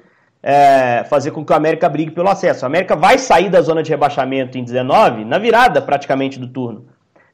é, 0.47 1.03
fazer 1.05 1.31
com 1.31 1.43
que 1.43 1.51
o 1.51 1.55
América 1.55 1.89
brigue 1.89 2.11
pelo 2.11 2.29
acesso. 2.29 2.63
O 2.63 2.67
América 2.67 2.95
vai 2.95 3.17
sair 3.17 3.49
da 3.49 3.59
zona 3.63 3.81
de 3.81 3.89
rebaixamento 3.89 4.59
em 4.59 4.63
19 4.63 5.25
na 5.25 5.39
virada 5.39 5.81
praticamente 5.81 6.37
do 6.39 6.47
turno. 6.47 6.85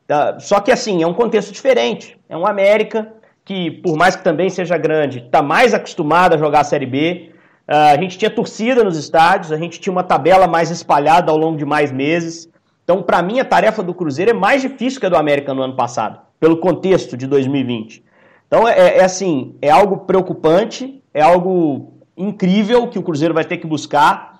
Tá? 0.08 0.39
Só 0.39 0.62
que 0.62 0.72
assim, 0.72 1.03
é 1.03 1.08
um 1.08 1.13
contexto 1.13 1.51
diferente. 1.51 2.18
É 2.30 2.38
um 2.38 2.48
América 2.48 3.12
que, 3.44 3.70
por 3.70 3.98
mais 3.98 4.15
que 4.15 4.24
também 4.24 4.50
seja 4.50 4.77
grande, 4.77 5.20
está 5.20 5.41
mais 5.41 5.74
acostumado 5.74 6.36
a 6.36 6.38
jogar 6.38 6.62
a 6.62 6.63
Série 6.63 6.86
B. 6.86 7.32
Uh, 7.68 7.91
a 7.94 7.98
gente 7.98 8.18
tinha 8.18 8.32
torcida 8.32 8.82
nos 8.82 8.98
estádios, 8.98 9.51
a 9.51 9.58
gente 9.58 9.77
tinha 9.77 9.91
uma 9.91 10.03
tabela 10.03 10.48
mais 10.48 10.72
espalhada 10.72 11.34
ao 11.34 11.38
longo 11.38 11.58
de 11.58 11.65
mais 11.65 11.91
meses. 11.91 12.50
Então, 12.86 13.03
para 13.03 13.22
mim, 13.22 13.41
a 13.41 13.46
tarefa 13.46 13.84
do 13.84 13.94
Cruzeiro 13.94 14.32
é 14.32 14.34
mais 14.34 14.62
difícil 14.62 15.01
que 15.01 15.06
a 15.06 15.10
do 15.10 15.18
América 15.18 15.53
no 15.53 15.62
ano 15.62 15.75
passado, 15.75 16.18
pelo 16.39 16.58
contexto 16.58 17.18
de 17.18 17.27
2020. 17.27 18.03
Então, 18.48 18.65
é, 18.65 19.00
é 19.00 19.03
assim, 19.03 19.56
é 19.62 19.70
algo 19.70 20.06
preocupante, 20.06 21.03
é 21.13 21.22
algo 21.22 22.00
incrível 22.15 22.88
que 22.88 23.00
o 23.00 23.03
Cruzeiro 23.03 23.34
vai 23.34 23.46
ter 23.46 23.58
que 23.58 23.68
buscar. 23.68 24.39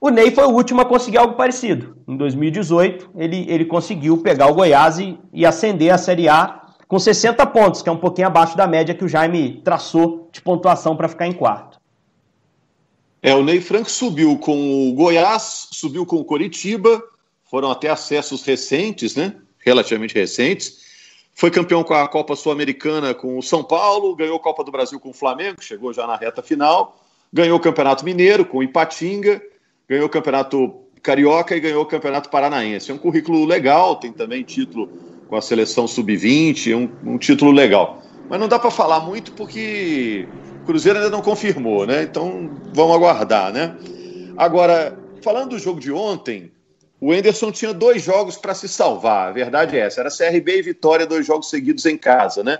O 0.00 0.10
Ney 0.10 0.30
foi 0.30 0.44
o 0.44 0.50
último 0.50 0.80
a 0.80 0.84
conseguir 0.84 1.18
algo 1.18 1.34
parecido. 1.34 1.96
Em 2.08 2.16
2018, 2.16 3.10
ele, 3.16 3.46
ele 3.48 3.64
conseguiu 3.64 4.18
pegar 4.18 4.48
o 4.48 4.54
Goiás 4.54 4.98
e, 4.98 5.18
e 5.32 5.46
ascender 5.46 5.92
a 5.92 5.98
Série 5.98 6.28
A 6.28 6.62
com 6.88 6.98
60 6.98 7.46
pontos, 7.46 7.80
que 7.80 7.88
é 7.88 7.92
um 7.92 7.96
pouquinho 7.96 8.26
abaixo 8.26 8.56
da 8.56 8.66
média 8.66 8.94
que 8.94 9.04
o 9.04 9.08
Jaime 9.08 9.62
traçou 9.64 10.28
de 10.32 10.42
pontuação 10.42 10.96
para 10.96 11.08
ficar 11.08 11.26
em 11.26 11.32
quarto. 11.32 11.80
É, 13.22 13.34
o 13.34 13.44
Ney 13.44 13.60
Franco 13.60 13.90
subiu 13.90 14.36
com 14.36 14.90
o 14.90 14.92
Goiás, 14.94 15.68
subiu 15.70 16.04
com 16.04 16.16
o 16.16 16.24
Coritiba, 16.24 17.00
foram 17.44 17.70
até 17.70 17.88
acessos 17.88 18.42
recentes, 18.44 19.14
né? 19.14 19.36
Relativamente 19.58 20.14
recentes. 20.14 20.82
Foi 21.34 21.50
campeão 21.50 21.84
com 21.84 21.94
a 21.94 22.08
Copa 22.08 22.34
Sul-Americana 22.36 23.14
com 23.14 23.38
o 23.38 23.42
São 23.42 23.62
Paulo, 23.62 24.16
ganhou 24.16 24.36
a 24.36 24.40
Copa 24.40 24.64
do 24.64 24.72
Brasil 24.72 24.98
com 24.98 25.10
o 25.10 25.14
Flamengo, 25.14 25.62
chegou 25.62 25.92
já 25.92 26.06
na 26.06 26.16
reta 26.16 26.42
final, 26.42 27.01
ganhou 27.32 27.56
o 27.56 27.60
Campeonato 27.60 28.04
Mineiro 28.04 28.44
com 28.44 28.58
o 28.58 28.62
Ipatinga, 28.62 29.40
ganhou 29.88 30.06
o 30.06 30.10
Campeonato 30.10 30.82
Carioca 31.02 31.56
e 31.56 31.60
ganhou 31.60 31.82
o 31.82 31.86
Campeonato 31.86 32.28
Paranaense. 32.28 32.90
É 32.90 32.94
um 32.94 32.98
currículo 32.98 33.44
legal, 33.44 33.96
tem 33.96 34.12
também 34.12 34.42
título 34.42 34.88
com 35.28 35.36
a 35.36 35.40
seleção 35.40 35.88
sub-20, 35.88 36.72
é 36.72 36.76
um, 36.76 37.14
um, 37.14 37.18
título 37.18 37.50
legal. 37.50 38.02
Mas 38.28 38.38
não 38.38 38.48
dá 38.48 38.58
para 38.58 38.70
falar 38.70 39.00
muito 39.00 39.32
porque 39.32 40.28
o 40.62 40.66
Cruzeiro 40.66 40.98
ainda 40.98 41.10
não 41.10 41.22
confirmou, 41.22 41.86
né? 41.86 42.02
Então 42.02 42.50
vamos 42.72 42.94
aguardar, 42.94 43.52
né? 43.52 43.76
Agora, 44.36 44.98
falando 45.22 45.50
do 45.50 45.58
jogo 45.58 45.80
de 45.80 45.90
ontem, 45.90 46.52
o 47.00 47.12
Enderson 47.12 47.50
tinha 47.50 47.74
dois 47.74 48.02
jogos 48.02 48.36
para 48.36 48.54
se 48.54 48.68
salvar, 48.68 49.28
a 49.28 49.32
verdade 49.32 49.76
é 49.76 49.80
essa. 49.80 50.00
Era 50.00 50.10
CRB 50.10 50.58
e 50.58 50.62
Vitória, 50.62 51.06
dois 51.06 51.26
jogos 51.26 51.50
seguidos 51.50 51.84
em 51.86 51.96
casa, 51.96 52.44
né? 52.44 52.58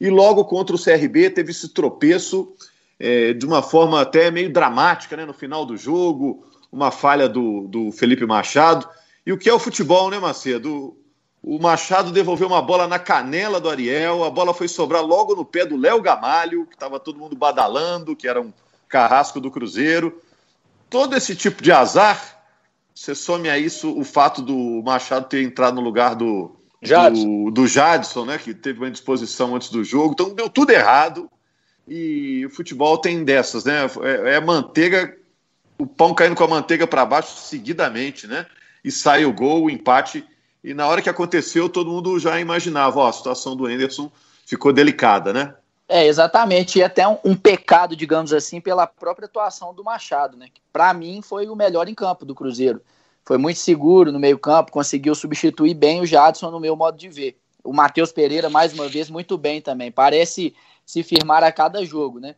E 0.00 0.08
logo 0.08 0.44
contra 0.46 0.74
o 0.74 0.82
CRB 0.82 1.30
teve 1.30 1.50
esse 1.50 1.68
tropeço 1.68 2.54
é, 3.02 3.32
de 3.32 3.44
uma 3.44 3.60
forma 3.60 4.00
até 4.00 4.30
meio 4.30 4.52
dramática, 4.52 5.16
né? 5.16 5.26
No 5.26 5.32
final 5.32 5.66
do 5.66 5.76
jogo, 5.76 6.46
uma 6.70 6.92
falha 6.92 7.28
do, 7.28 7.66
do 7.66 7.90
Felipe 7.90 8.24
Machado. 8.24 8.88
E 9.26 9.32
o 9.32 9.38
que 9.38 9.50
é 9.50 9.52
o 9.52 9.58
futebol, 9.58 10.08
né, 10.08 10.20
Macedo? 10.20 10.96
O 11.42 11.58
Machado 11.58 12.12
devolveu 12.12 12.46
uma 12.46 12.62
bola 12.62 12.86
na 12.86 13.00
canela 13.00 13.60
do 13.60 13.68
Ariel, 13.68 14.22
a 14.22 14.30
bola 14.30 14.54
foi 14.54 14.68
sobrar 14.68 15.02
logo 15.02 15.34
no 15.34 15.44
pé 15.44 15.66
do 15.66 15.76
Léo 15.76 16.00
Gamalho, 16.00 16.64
que 16.66 16.74
estava 16.74 17.00
todo 17.00 17.18
mundo 17.18 17.34
badalando, 17.34 18.14
que 18.14 18.28
era 18.28 18.40
um 18.40 18.52
carrasco 18.88 19.40
do 19.40 19.50
Cruzeiro. 19.50 20.22
Todo 20.88 21.16
esse 21.16 21.34
tipo 21.34 21.60
de 21.60 21.72
azar 21.72 22.40
você 22.94 23.14
some 23.14 23.48
a 23.48 23.58
isso 23.58 23.98
o 23.98 24.04
fato 24.04 24.40
do 24.42 24.80
Machado 24.84 25.26
ter 25.26 25.42
entrado 25.42 25.74
no 25.74 25.80
lugar 25.80 26.14
do 26.14 26.54
Jadson. 26.80 27.44
Do, 27.46 27.50
do 27.50 27.66
Jadson, 27.66 28.26
né? 28.26 28.38
Que 28.38 28.54
teve 28.54 28.78
uma 28.78 28.88
indisposição 28.88 29.56
antes 29.56 29.70
do 29.70 29.82
jogo. 29.82 30.12
Então 30.12 30.32
deu 30.34 30.48
tudo 30.48 30.70
errado. 30.70 31.28
E 31.94 32.46
o 32.46 32.48
futebol 32.48 32.96
tem 32.96 33.22
dessas, 33.22 33.64
né? 33.66 33.84
É, 34.02 34.36
é 34.36 34.40
manteiga, 34.40 35.14
o 35.76 35.86
pão 35.86 36.14
caindo 36.14 36.34
com 36.34 36.44
a 36.44 36.48
manteiga 36.48 36.86
para 36.86 37.04
baixo 37.04 37.36
seguidamente, 37.36 38.26
né? 38.26 38.46
E 38.82 38.90
sai 38.90 39.26
o 39.26 39.32
gol, 39.32 39.64
o 39.64 39.70
empate. 39.70 40.24
E 40.64 40.72
na 40.72 40.86
hora 40.86 41.02
que 41.02 41.10
aconteceu, 41.10 41.68
todo 41.68 41.90
mundo 41.90 42.18
já 42.18 42.40
imaginava, 42.40 42.98
ó, 42.98 43.08
a 43.08 43.12
situação 43.12 43.54
do 43.54 43.66
Anderson 43.66 44.10
ficou 44.46 44.72
delicada, 44.72 45.34
né? 45.34 45.54
É, 45.86 46.06
exatamente. 46.06 46.78
E 46.78 46.82
até 46.82 47.06
um, 47.06 47.18
um, 47.22 47.36
pecado, 47.36 47.94
digamos 47.94 48.32
assim, 48.32 48.58
pela 48.58 48.86
própria 48.86 49.26
atuação 49.26 49.74
do 49.74 49.84
Machado, 49.84 50.34
né? 50.34 50.46
Para 50.72 50.94
mim 50.94 51.20
foi 51.20 51.46
o 51.46 51.54
melhor 51.54 51.88
em 51.88 51.94
campo 51.94 52.24
do 52.24 52.34
Cruzeiro. 52.34 52.80
Foi 53.22 53.36
muito 53.36 53.58
seguro 53.58 54.10
no 54.10 54.18
meio-campo, 54.18 54.72
conseguiu 54.72 55.14
substituir 55.14 55.74
bem 55.74 56.00
o 56.00 56.06
Jadson 56.06 56.50
no 56.50 56.58
meu 56.58 56.74
modo 56.74 56.96
de 56.96 57.10
ver. 57.10 57.36
O 57.62 57.70
Matheus 57.70 58.12
Pereira, 58.12 58.48
mais 58.48 58.72
uma 58.72 58.88
vez, 58.88 59.10
muito 59.10 59.36
bem 59.36 59.60
também. 59.60 59.92
Parece 59.92 60.54
se 60.84 61.02
firmar 61.02 61.42
a 61.44 61.52
cada 61.52 61.84
jogo, 61.84 62.18
né? 62.18 62.34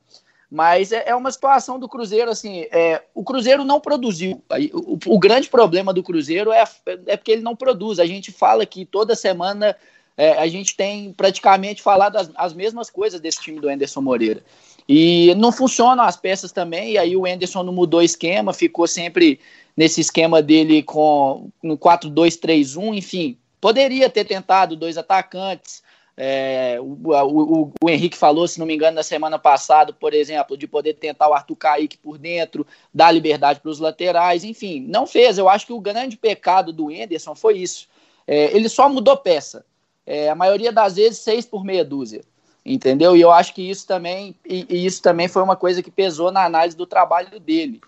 Mas 0.51 0.93
é, 0.93 1.05
é 1.07 1.15
uma 1.15 1.33
situação 1.33 1.79
do 1.79 1.89
Cruzeiro, 1.89 2.31
assim, 2.31 2.67
é, 2.71 3.03
o 3.15 3.25
Cruzeiro 3.25 3.65
não 3.65 3.81
produziu. 3.81 4.43
O, 4.73 4.99
o, 5.15 5.19
grande 5.19 5.49
problema 5.49 5.93
do 5.93 6.03
Cruzeiro 6.03 6.53
é, 6.53 6.65
é 7.07 7.17
porque 7.17 7.33
ele 7.33 7.43
não 7.43 7.57
produz. 7.57 7.99
A 7.99 8.07
gente 8.07 8.31
fala 8.31 8.65
que 8.65 8.85
toda 8.85 9.17
semana 9.17 9.77
é, 10.17 10.39
a 10.39 10.47
gente 10.47 10.77
tem 10.77 11.13
praticamente 11.13 11.83
falado 11.83 12.17
as, 12.17 12.31
as 12.37 12.55
mesmas 12.55 12.89
coisas 12.89 13.21
desse 13.21 13.41
time 13.41 13.59
do 13.59 13.69
Anderson 13.69 14.01
Moreira. 14.01 14.43
E 14.89 15.35
não 15.37 15.51
funcionam 15.51 16.05
as 16.05 16.17
peças 16.17 16.53
também, 16.53 16.93
e 16.93 16.99
aí 16.99 17.17
o 17.17 17.27
Anderson 17.27 17.63
não 17.63 17.73
mudou 17.73 18.03
esquema, 18.03 18.53
ficou 18.53 18.87
sempre 18.87 19.41
nesse 19.77 20.01
esquema 20.01 20.43
dele 20.43 20.83
com 20.83 21.51
no 21.63 21.77
4-2-3-1, 21.77 22.97
enfim. 22.97 23.37
Poderia 23.61 24.11
ter 24.11 24.25
tentado 24.25 24.77
dois 24.77 24.99
atacantes. 24.99 25.83
É, 26.17 26.79
o, 26.81 27.11
o, 27.11 27.73
o, 27.83 27.91
Henrique 27.91 28.17
falou, 28.17 28.47
se 28.47 28.61
não 28.61 28.67
me 28.67 28.75
engano, 28.75 28.95
na 28.95 29.03
semana 29.03 29.39
passada, 29.39 29.93
por 29.93 30.15
exemplo, 30.15 30.57
de 30.57 30.67
poder 30.67 30.95
tentar 30.95 31.29
o 31.29 31.35
Arthur 31.35 31.57
Kaique 31.57 31.99
por 31.99 32.19
dentro, 32.19 32.67
dar 32.93 33.11
liberdade 33.11 33.61
para 33.61 33.71
os 33.71 33.81
laterais, 33.81 34.45
enfim, 34.45 34.85
não 34.89 35.07
fez. 35.07 35.39
Eu 35.39 35.49
acho 35.49 35.67
que 35.67 35.73
o 35.73 35.81
grande 35.81 36.17
pecado 36.17 36.73
do 36.73 36.89
Anderson 36.89 37.35
foi 37.35 37.59
isso. 37.59 37.89
É, 38.27 38.57
ele 38.57 38.69
só 38.69 38.89
mudou 38.89 39.17
peça. 39.17 39.65
É, 40.07 40.29
a 40.29 40.35
maioria 40.35 40.71
das 40.71 40.97
vezes, 40.97 41.19
seis 41.19 41.45
por 41.45 41.65
meia 41.65 41.85
dúzia. 41.85 42.23
Entendeu? 42.65 43.15
E 43.15 43.21
eu 43.21 43.31
acho 43.31 43.53
que 43.53 43.69
isso 43.69 43.87
também, 43.87 44.35
e, 44.47 44.67
e 44.71 44.87
isso 44.87 45.03
também 45.03 45.29
foi 45.29 45.43
uma 45.43 45.57
coisa 45.57 45.83
que 45.83 45.91
pesou 45.91 46.33
na 46.33 46.45
análise 46.45 46.77
do 46.77 46.87
trabalho 46.87 47.39
dele. 47.39 47.81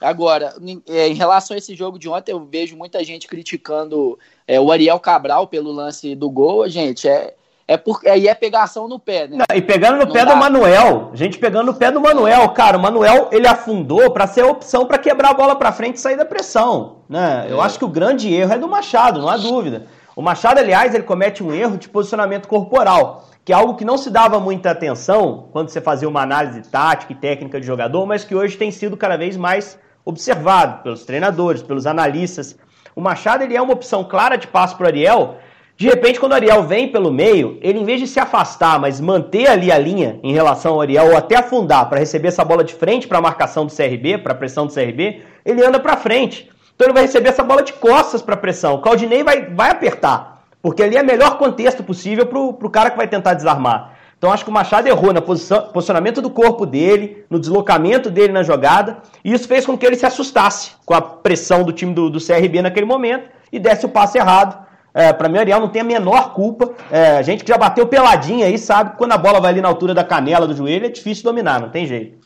Agora, 0.00 0.54
em, 0.60 0.82
é, 0.86 1.08
relação 1.08 1.54
a 1.54 1.58
esse 1.58 1.74
jogo 1.74 1.98
de 1.98 2.08
ontem, 2.08 2.32
eu 2.32 2.44
vejo 2.44 2.76
muita 2.76 3.02
gente 3.02 3.26
criticando 3.26 4.18
é, 4.46 4.60
o 4.60 4.70
Ariel 4.70 5.00
Cabral 5.00 5.48
pelo 5.48 5.72
lance 5.72 6.14
do 6.14 6.30
gol. 6.30 6.68
Gente, 6.68 7.08
é, 7.08 7.34
é 7.70 7.76
porque 7.76 8.08
aí 8.08 8.26
é 8.26 8.34
pegação 8.34 8.88
no 8.88 8.98
pé, 8.98 9.28
né? 9.28 9.36
Não, 9.38 9.56
e 9.56 9.62
pegando 9.62 9.98
no 9.98 10.06
Não 10.06 10.12
pé 10.12 10.24
dá. 10.24 10.32
do 10.32 10.36
Manuel, 10.36 11.12
gente 11.14 11.38
pegando 11.38 11.66
no 11.66 11.74
pé 11.74 11.92
do 11.92 12.00
Manuel, 12.00 12.48
cara, 12.48 12.76
o 12.76 12.82
Manuel 12.82 13.28
ele 13.30 13.46
afundou 13.46 14.10
para 14.10 14.26
ser 14.26 14.40
a 14.40 14.48
opção 14.48 14.86
para 14.86 14.98
quebrar 14.98 15.30
a 15.30 15.34
bola 15.34 15.54
para 15.54 15.70
frente 15.70 15.94
e 15.94 16.00
sair 16.00 16.16
da 16.16 16.24
pressão, 16.24 17.02
né? 17.08 17.46
Eu 17.48 17.62
é. 17.62 17.64
acho 17.64 17.78
que 17.78 17.84
o 17.84 17.88
grande 17.88 18.34
erro 18.34 18.54
é 18.54 18.58
do 18.58 18.66
Machado, 18.66 19.20
não 19.20 19.28
há 19.28 19.36
dúvida. 19.36 19.86
O 20.16 20.20
Machado, 20.20 20.58
aliás, 20.58 20.96
ele 20.96 21.04
comete 21.04 21.44
um 21.44 21.54
erro 21.54 21.78
de 21.78 21.88
posicionamento 21.88 22.48
corporal, 22.48 23.28
que 23.44 23.52
é 23.52 23.54
algo 23.54 23.76
que 23.76 23.84
não 23.84 23.96
se 23.96 24.10
dava 24.10 24.40
muita 24.40 24.72
atenção 24.72 25.46
quando 25.52 25.68
você 25.68 25.80
fazia 25.80 26.08
uma 26.08 26.22
análise 26.22 26.62
tática 26.62 27.12
e 27.12 27.16
técnica 27.16 27.60
de 27.60 27.66
jogador, 27.68 28.04
mas 28.04 28.24
que 28.24 28.34
hoje 28.34 28.56
tem 28.56 28.72
sido 28.72 28.96
cada 28.96 29.16
vez 29.16 29.36
mais 29.36 29.78
observado 30.04 30.82
pelos 30.82 31.04
treinadores, 31.04 31.62
pelos 31.62 31.86
analistas. 31.86 32.58
O 32.96 33.00
Machado 33.00 33.44
ele 33.44 33.56
é 33.56 33.62
uma 33.62 33.74
opção 33.74 34.02
clara 34.02 34.34
de 34.34 34.48
passo 34.48 34.76
para 34.76 34.88
Ariel. 34.88 35.36
De 35.80 35.88
repente, 35.88 36.20
quando 36.20 36.32
o 36.32 36.34
Ariel 36.34 36.62
vem 36.64 36.88
pelo 36.88 37.10
meio, 37.10 37.56
ele 37.62 37.78
em 37.78 37.86
vez 37.86 37.98
de 37.98 38.06
se 38.06 38.20
afastar, 38.20 38.78
mas 38.78 39.00
manter 39.00 39.48
ali 39.48 39.72
a 39.72 39.78
linha 39.78 40.20
em 40.22 40.30
relação 40.30 40.74
ao 40.74 40.82
Ariel 40.82 41.06
ou 41.06 41.16
até 41.16 41.36
afundar 41.36 41.88
para 41.88 41.98
receber 41.98 42.28
essa 42.28 42.44
bola 42.44 42.62
de 42.62 42.74
frente 42.74 43.08
para 43.08 43.16
a 43.16 43.22
marcação 43.22 43.64
do 43.64 43.74
CRB, 43.74 44.18
para 44.18 44.34
a 44.34 44.36
pressão 44.36 44.66
do 44.66 44.74
CRB, 44.74 45.22
ele 45.42 45.64
anda 45.64 45.80
para 45.80 45.96
frente. 45.96 46.50
Então 46.74 46.86
ele 46.86 46.92
vai 46.92 47.04
receber 47.04 47.30
essa 47.30 47.42
bola 47.42 47.62
de 47.62 47.72
costas 47.72 48.20
para 48.20 48.36
pressão. 48.36 48.74
O 48.74 48.82
Claudinei 48.82 49.24
vai, 49.24 49.46
vai 49.46 49.70
apertar, 49.70 50.42
porque 50.60 50.82
ali 50.82 50.98
é 50.98 51.02
o 51.02 51.06
melhor 51.06 51.38
contexto 51.38 51.82
possível 51.82 52.26
para 52.26 52.38
o 52.38 52.70
cara 52.70 52.90
que 52.90 52.98
vai 52.98 53.08
tentar 53.08 53.32
desarmar. 53.32 53.94
Então 54.18 54.30
acho 54.30 54.44
que 54.44 54.50
o 54.50 54.52
Machado 54.52 54.86
errou 54.86 55.14
no 55.14 55.22
posicionamento 55.22 56.20
do 56.20 56.28
corpo 56.28 56.66
dele, 56.66 57.24
no 57.30 57.40
deslocamento 57.40 58.10
dele 58.10 58.34
na 58.34 58.42
jogada, 58.42 58.98
e 59.24 59.32
isso 59.32 59.48
fez 59.48 59.64
com 59.64 59.78
que 59.78 59.86
ele 59.86 59.96
se 59.96 60.04
assustasse 60.04 60.72
com 60.84 60.92
a 60.92 61.00
pressão 61.00 61.64
do 61.64 61.72
time 61.72 61.94
do, 61.94 62.10
do 62.10 62.18
CRB 62.20 62.60
naquele 62.60 62.84
momento 62.84 63.30
e 63.50 63.58
desse 63.58 63.86
o 63.86 63.88
passe 63.88 64.18
errado. 64.18 64.68
É, 64.92 65.12
para 65.12 65.28
mim, 65.28 65.36
o 65.36 65.40
Ariel 65.40 65.60
não 65.60 65.68
tem 65.68 65.82
a 65.82 65.84
menor 65.84 66.34
culpa. 66.34 66.74
É, 66.90 67.18
a 67.18 67.22
gente 67.22 67.44
que 67.44 67.48
já 67.48 67.58
bateu 67.58 67.86
peladinha 67.86 68.46
aí 68.46 68.58
sabe 68.58 68.90
que 68.90 68.96
quando 68.96 69.12
a 69.12 69.18
bola 69.18 69.40
vai 69.40 69.52
ali 69.52 69.60
na 69.60 69.68
altura 69.68 69.94
da 69.94 70.04
canela 70.04 70.46
do 70.46 70.56
joelho 70.56 70.86
é 70.86 70.90
difícil 70.90 71.24
dominar, 71.24 71.60
não 71.60 71.70
tem 71.70 71.86
jeito. 71.86 72.18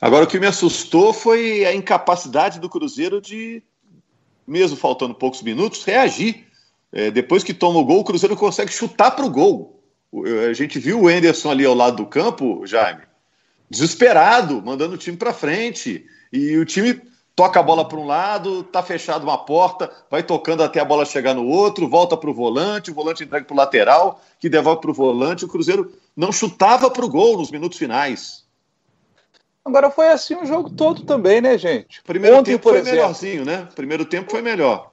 Agora, 0.00 0.24
o 0.24 0.28
que 0.28 0.38
me 0.38 0.46
assustou 0.46 1.12
foi 1.12 1.64
a 1.64 1.74
incapacidade 1.74 2.60
do 2.60 2.68
Cruzeiro 2.68 3.20
de 3.20 3.62
mesmo 4.46 4.76
faltando 4.76 5.14
poucos 5.14 5.42
minutos, 5.42 5.84
reagir. 5.84 6.44
É, 6.92 7.10
depois 7.10 7.42
que 7.42 7.54
toma 7.54 7.78
o 7.78 7.84
gol, 7.84 8.00
o 8.00 8.04
Cruzeiro 8.04 8.36
consegue 8.36 8.72
chutar 8.72 9.10
para 9.12 9.24
o 9.24 9.30
gol. 9.30 9.82
A 10.48 10.52
gente 10.52 10.78
viu 10.78 11.00
o 11.00 11.10
Enderson 11.10 11.50
ali 11.50 11.64
ao 11.64 11.74
lado 11.74 11.96
do 11.96 12.06
campo, 12.06 12.64
Jaime, 12.66 13.02
desesperado, 13.68 14.62
mandando 14.62 14.94
o 14.94 14.98
time 14.98 15.16
para 15.16 15.32
frente. 15.32 16.06
E 16.32 16.56
o 16.56 16.64
time 16.64 17.00
toca 17.34 17.58
a 17.58 17.62
bola 17.62 17.86
para 17.86 17.98
um 17.98 18.06
lado, 18.06 18.62
tá 18.64 18.82
fechado 18.82 19.24
uma 19.24 19.38
porta, 19.38 19.90
vai 20.10 20.22
tocando 20.22 20.62
até 20.62 20.80
a 20.80 20.84
bola 20.84 21.04
chegar 21.04 21.34
no 21.34 21.46
outro, 21.46 21.88
volta 21.88 22.16
para 22.16 22.30
o 22.30 22.34
volante, 22.34 22.90
o 22.90 22.94
volante 22.94 23.24
entrega 23.24 23.44
para 23.44 23.54
o 23.54 23.56
lateral, 23.56 24.20
que 24.38 24.48
devolve 24.48 24.80
para 24.80 24.90
o 24.90 24.94
volante. 24.94 25.44
O 25.44 25.48
Cruzeiro 25.48 25.92
não 26.16 26.30
chutava 26.30 26.90
para 26.90 27.04
o 27.04 27.08
gol 27.08 27.36
nos 27.36 27.50
minutos 27.50 27.78
finais. 27.78 28.44
Agora 29.64 29.90
foi 29.90 30.08
assim 30.08 30.36
o 30.36 30.46
jogo 30.46 30.70
todo 30.70 31.04
também, 31.04 31.40
né, 31.40 31.56
gente? 31.56 32.02
Primeiro 32.02 32.36
Ontem, 32.36 32.52
tempo 32.52 32.68
foi 32.68 32.78
exemplo, 32.78 32.98
melhorzinho, 32.98 33.44
né? 33.44 33.66
Primeiro 33.74 34.04
tempo 34.04 34.30
foi 34.30 34.42
melhor. 34.42 34.90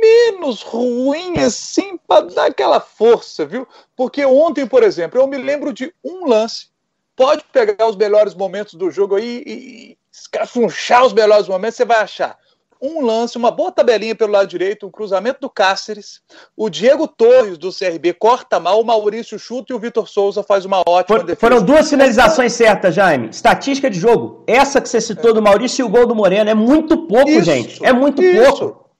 menos 0.00 0.62
ruim 0.62 1.38
assim 1.38 1.96
para 1.96 2.26
dar 2.26 2.46
aquela 2.46 2.80
força, 2.80 3.46
viu? 3.46 3.66
Porque 3.96 4.24
ontem, 4.24 4.66
por 4.66 4.82
exemplo, 4.82 5.20
eu 5.20 5.26
me 5.26 5.38
lembro 5.38 5.72
de 5.72 5.94
um 6.04 6.26
lance. 6.26 6.68
Pode 7.14 7.44
pegar 7.52 7.86
os 7.86 7.96
melhores 7.96 8.34
momentos 8.34 8.74
do 8.74 8.90
jogo 8.90 9.14
aí 9.14 9.42
e, 9.46 9.52
e 9.92 9.98
escafunchar 10.12 11.04
os 11.04 11.12
melhores 11.12 11.48
momentos, 11.48 11.76
você 11.76 11.84
vai 11.84 11.98
achar 11.98 12.38
um 12.80 13.04
lance, 13.04 13.36
uma 13.36 13.50
boa 13.50 13.70
tabelinha 13.70 14.14
pelo 14.14 14.32
lado 14.32 14.48
direito, 14.48 14.86
um 14.86 14.90
cruzamento 14.90 15.40
do 15.40 15.50
Cáceres. 15.50 16.22
O 16.56 16.70
Diego 16.70 17.06
Torres 17.06 17.58
do 17.58 17.70
CRB 17.70 18.14
corta 18.14 18.58
mal, 18.58 18.80
o 18.80 18.84
Maurício 18.84 19.38
chuta 19.38 19.72
e 19.72 19.76
o 19.76 19.78
Vitor 19.78 20.08
Souza 20.08 20.42
faz 20.42 20.64
uma 20.64 20.78
ótima 20.86 21.18
For, 21.18 21.26
defesa. 21.26 21.40
Foram 21.40 21.62
duas 21.62 21.90
finalizações 21.90 22.54
certas, 22.54 22.94
Jaime. 22.94 23.28
Estatística 23.28 23.90
de 23.90 23.98
jogo. 23.98 24.42
Essa 24.46 24.80
que 24.80 24.88
você 24.88 25.00
citou 25.00 25.32
é. 25.32 25.34
do 25.34 25.42
Maurício 25.42 25.82
e 25.82 25.84
o 25.84 25.90
gol 25.90 26.06
do 26.06 26.14
Moreno. 26.14 26.48
É 26.48 26.54
muito 26.54 27.06
pouco, 27.06 27.28
isso, 27.28 27.42
gente. 27.42 27.84
É 27.84 27.92
muito 27.92 28.22
isso, 28.22 28.58
pouco. 28.58 28.90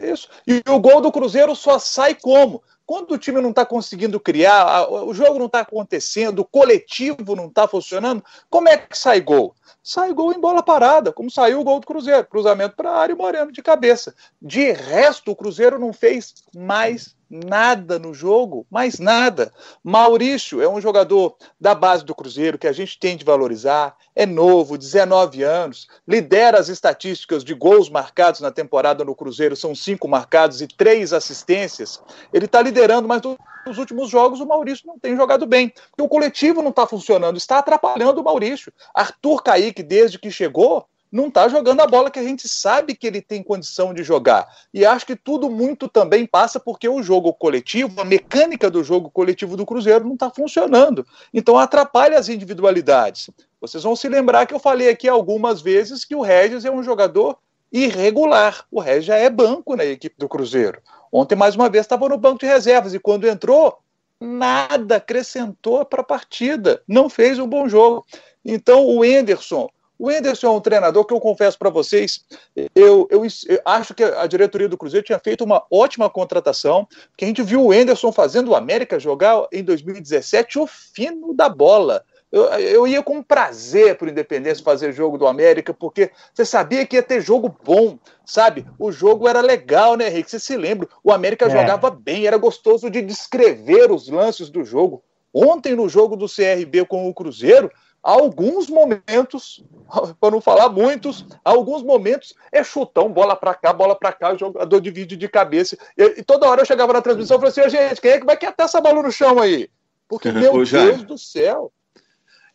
Isso. 0.00 0.28
E 0.46 0.62
o 0.68 0.78
gol 0.78 1.00
do 1.00 1.10
Cruzeiro 1.10 1.56
só 1.56 1.78
sai 1.78 2.14
como? 2.14 2.62
Quando 2.84 3.12
o 3.12 3.18
time 3.18 3.40
não 3.40 3.50
está 3.50 3.66
conseguindo 3.66 4.20
criar, 4.20 4.88
o 4.88 5.12
jogo 5.12 5.40
não 5.40 5.46
está 5.46 5.60
acontecendo, 5.60 6.38
o 6.38 6.44
coletivo 6.44 7.34
não 7.34 7.46
está 7.48 7.66
funcionando, 7.66 8.22
como 8.48 8.68
é 8.68 8.76
que 8.76 8.96
sai 8.96 9.20
gol? 9.20 9.56
Sai 9.86 10.12
gol 10.12 10.32
em 10.32 10.40
bola 10.40 10.64
parada, 10.64 11.12
como 11.12 11.30
saiu 11.30 11.60
o 11.60 11.64
gol 11.64 11.78
do 11.78 11.86
Cruzeiro. 11.86 12.26
Cruzamento 12.26 12.74
para 12.74 12.90
a 12.90 12.98
área 12.98 13.12
e 13.12 13.16
Moreno 13.16 13.52
de 13.52 13.62
cabeça. 13.62 14.12
De 14.42 14.72
resto, 14.72 15.30
o 15.30 15.36
Cruzeiro 15.36 15.78
não 15.78 15.92
fez 15.92 16.34
mais 16.56 17.14
nada 17.30 17.96
no 17.96 18.12
jogo, 18.12 18.66
mais 18.68 18.98
nada. 18.98 19.52
Maurício 19.84 20.60
é 20.60 20.68
um 20.68 20.80
jogador 20.80 21.36
da 21.60 21.72
base 21.72 22.04
do 22.04 22.16
Cruzeiro 22.16 22.58
que 22.58 22.66
a 22.66 22.72
gente 22.72 22.98
tem 22.98 23.16
de 23.16 23.24
valorizar, 23.24 23.96
é 24.14 24.26
novo, 24.26 24.76
19 24.76 25.44
anos, 25.44 25.86
lidera 26.06 26.58
as 26.58 26.68
estatísticas 26.68 27.44
de 27.44 27.54
gols 27.54 27.88
marcados 27.88 28.40
na 28.40 28.50
temporada 28.50 29.04
no 29.04 29.14
Cruzeiro, 29.14 29.54
são 29.54 29.72
cinco 29.72 30.08
marcados 30.08 30.60
e 30.60 30.66
três 30.66 31.12
assistências. 31.12 32.02
Ele 32.32 32.46
está 32.46 32.60
liderando, 32.60 33.06
mas 33.06 33.22
nos 33.66 33.78
últimos 33.78 34.08
jogos 34.08 34.40
o 34.40 34.46
Maurício 34.46 34.86
não 34.86 34.98
tem 34.98 35.16
jogado 35.16 35.46
bem. 35.46 35.72
Porque 35.90 36.02
o 36.02 36.08
coletivo 36.08 36.62
não 36.62 36.70
está 36.70 36.86
funcionando, 36.86 37.36
está 37.36 37.58
atrapalhando 37.58 38.20
o 38.20 38.24
Maurício. 38.24 38.72
Arthur 38.94 39.42
Kaique, 39.42 39.82
desde 39.82 40.18
que 40.18 40.30
chegou, 40.30 40.86
não 41.10 41.28
está 41.28 41.48
jogando 41.48 41.80
a 41.80 41.86
bola 41.86 42.10
que 42.10 42.18
a 42.18 42.22
gente 42.22 42.48
sabe 42.48 42.94
que 42.94 43.06
ele 43.06 43.20
tem 43.20 43.42
condição 43.42 43.94
de 43.94 44.02
jogar. 44.02 44.46
E 44.72 44.84
acho 44.84 45.06
que 45.06 45.16
tudo 45.16 45.48
muito 45.48 45.88
também 45.88 46.26
passa 46.26 46.60
porque 46.60 46.88
o 46.88 47.02
jogo 47.02 47.32
coletivo, 47.32 48.00
a 48.00 48.04
mecânica 48.04 48.70
do 48.70 48.82
jogo 48.82 49.10
coletivo 49.10 49.56
do 49.56 49.66
Cruzeiro 49.66 50.04
não 50.04 50.14
está 50.14 50.30
funcionando. 50.30 51.06
Então 51.32 51.58
atrapalha 51.58 52.18
as 52.18 52.28
individualidades. 52.28 53.30
Vocês 53.60 53.82
vão 53.82 53.96
se 53.96 54.08
lembrar 54.08 54.46
que 54.46 54.54
eu 54.54 54.58
falei 54.58 54.88
aqui 54.88 55.08
algumas 55.08 55.60
vezes 55.60 56.04
que 56.04 56.14
o 56.14 56.20
Regis 56.20 56.64
é 56.64 56.70
um 56.70 56.82
jogador 56.82 57.38
irregular. 57.72 58.64
O 58.70 58.80
Regis 58.80 59.06
já 59.06 59.16
é 59.16 59.30
banco 59.30 59.76
na 59.76 59.84
equipe 59.84 60.16
do 60.18 60.28
Cruzeiro. 60.28 60.80
Ontem, 61.16 61.34
mais 61.34 61.56
uma 61.56 61.70
vez, 61.70 61.86
estava 61.86 62.10
no 62.10 62.18
banco 62.18 62.40
de 62.40 62.44
reservas 62.44 62.92
e 62.92 62.98
quando 62.98 63.26
entrou, 63.26 63.78
nada 64.20 64.96
acrescentou 64.96 65.82
para 65.82 66.02
a 66.02 66.04
partida, 66.04 66.82
não 66.86 67.08
fez 67.08 67.38
um 67.38 67.48
bom 67.48 67.66
jogo. 67.66 68.04
Então, 68.44 68.84
o 68.84 69.02
Enderson, 69.02 69.66
o 69.98 70.10
Enderson 70.10 70.48
é 70.48 70.50
um 70.50 70.60
treinador 70.60 71.06
que 71.06 71.14
eu 71.14 71.18
confesso 71.18 71.58
para 71.58 71.70
vocês, 71.70 72.22
eu, 72.74 73.08
eu, 73.10 73.24
eu, 73.24 73.60
acho 73.64 73.94
que 73.94 74.04
a 74.04 74.26
diretoria 74.26 74.68
do 74.68 74.76
Cruzeiro 74.76 75.06
tinha 75.06 75.18
feito 75.18 75.42
uma 75.42 75.64
ótima 75.70 76.10
contratação, 76.10 76.86
porque 77.08 77.24
a 77.24 77.28
gente 77.28 77.42
viu 77.42 77.64
o 77.64 77.72
Enderson 77.72 78.12
fazendo 78.12 78.50
o 78.50 78.54
América 78.54 79.00
jogar 79.00 79.46
em 79.50 79.64
2017 79.64 80.58
o 80.58 80.66
fino 80.66 81.32
da 81.32 81.48
bola. 81.48 82.04
Eu, 82.30 82.44
eu 82.44 82.86
ia 82.86 83.02
com 83.02 83.22
prazer 83.22 83.96
para 83.96 84.06
o 84.06 84.10
Independência 84.10 84.64
fazer 84.64 84.92
jogo 84.92 85.16
do 85.16 85.26
América, 85.26 85.72
porque 85.72 86.10
você 86.34 86.44
sabia 86.44 86.84
que 86.84 86.96
ia 86.96 87.02
ter 87.02 87.20
jogo 87.20 87.54
bom, 87.64 87.98
sabe? 88.24 88.66
O 88.78 88.90
jogo 88.90 89.28
era 89.28 89.40
legal, 89.40 89.96
né, 89.96 90.08
Henrique? 90.08 90.30
Você 90.30 90.40
se 90.40 90.56
lembra? 90.56 90.88
O 91.04 91.12
América 91.12 91.46
é. 91.46 91.50
jogava 91.50 91.90
bem, 91.90 92.26
era 92.26 92.36
gostoso 92.36 92.90
de 92.90 93.00
descrever 93.00 93.92
os 93.92 94.08
lances 94.08 94.50
do 94.50 94.64
jogo. 94.64 95.02
Ontem, 95.32 95.74
no 95.74 95.88
jogo 95.88 96.16
do 96.16 96.26
CRB 96.26 96.84
com 96.86 97.08
o 97.08 97.14
Cruzeiro, 97.14 97.70
alguns 98.02 98.68
momentos, 98.68 99.64
para 100.20 100.30
não 100.30 100.40
falar 100.40 100.68
muitos, 100.68 101.24
alguns 101.44 101.82
momentos 101.82 102.34
é 102.50 102.64
chutão, 102.64 103.12
bola 103.12 103.36
para 103.36 103.54
cá, 103.54 103.72
bola 103.72 103.94
para 103.94 104.12
cá, 104.12 104.32
o 104.32 104.38
jogador 104.38 104.80
divide 104.80 105.16
de 105.16 105.28
cabeça. 105.28 105.76
E, 105.96 106.20
e, 106.20 106.22
toda 106.22 106.48
hora 106.48 106.62
eu 106.62 106.66
chegava 106.66 106.92
na 106.92 107.02
transmissão 107.02 107.36
e 107.36 107.40
falava 107.40 107.60
assim: 107.60 107.70
gente, 107.70 108.00
quem 108.00 108.12
é 108.12 108.18
que 108.18 108.26
vai 108.26 108.36
catar 108.36 108.64
essa 108.64 108.80
bola 108.80 109.02
no 109.02 109.12
chão 109.12 109.40
aí? 109.40 109.68
Porque, 110.08 110.30
meu 110.32 110.64
Deus 110.64 111.02
do 111.04 111.18
céu. 111.18 111.72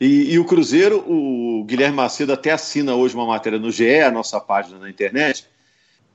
E, 0.02 0.34
e, 0.34 0.40
o 0.40 0.46
Cruzeiro, 0.46 1.06
o 1.08 1.64
Guilherme 1.64 1.96
Macedo 1.96 2.34
até 2.34 2.50
assina 2.50 2.96
hoje 2.96 3.14
uma 3.14 3.28
matéria 3.28 3.60
no 3.60 3.70
GE, 3.70 4.00
a 4.00 4.10
nossa 4.10 4.40
página 4.40 4.80
na 4.80 4.90
internet, 4.90 5.46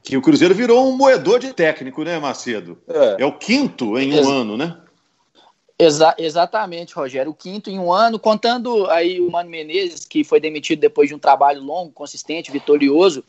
que 0.02 0.16
o 0.16 0.20
Cruzeiro 0.20 0.56
virou 0.56 0.88
um 0.88 0.96
moedor 0.96 1.38
de 1.38 1.52
técnico, 1.52 2.02
né, 2.02 2.18
Macedo? 2.18 2.76
É, 2.88 3.22
é 3.22 3.24
o 3.24 3.32
quinto 3.32 3.96
em 3.96 4.12
um 4.12 4.16
Ex 4.16 4.26
ano, 4.26 4.56
né? 4.56 4.76
Exa 5.78 6.16
exatamente, 6.18 6.94
Rogério. 6.94 7.30
O 7.30 7.34
quinto 7.34 7.70
em 7.70 7.78
um 7.78 7.92
ano, 7.92 8.18
contando 8.18 8.90
aí 8.90 9.20
o 9.20 9.30
Mano 9.30 9.48
Menezes, 9.48 10.04
que 10.04 10.24
foi 10.24 10.40
demitido 10.40 10.80
depois 10.80 11.08
de 11.08 11.14
um 11.14 11.18
trabalho 11.18 11.62
longo, 11.62 11.92
consistente, 11.92 12.50
vitorioso. 12.50 13.22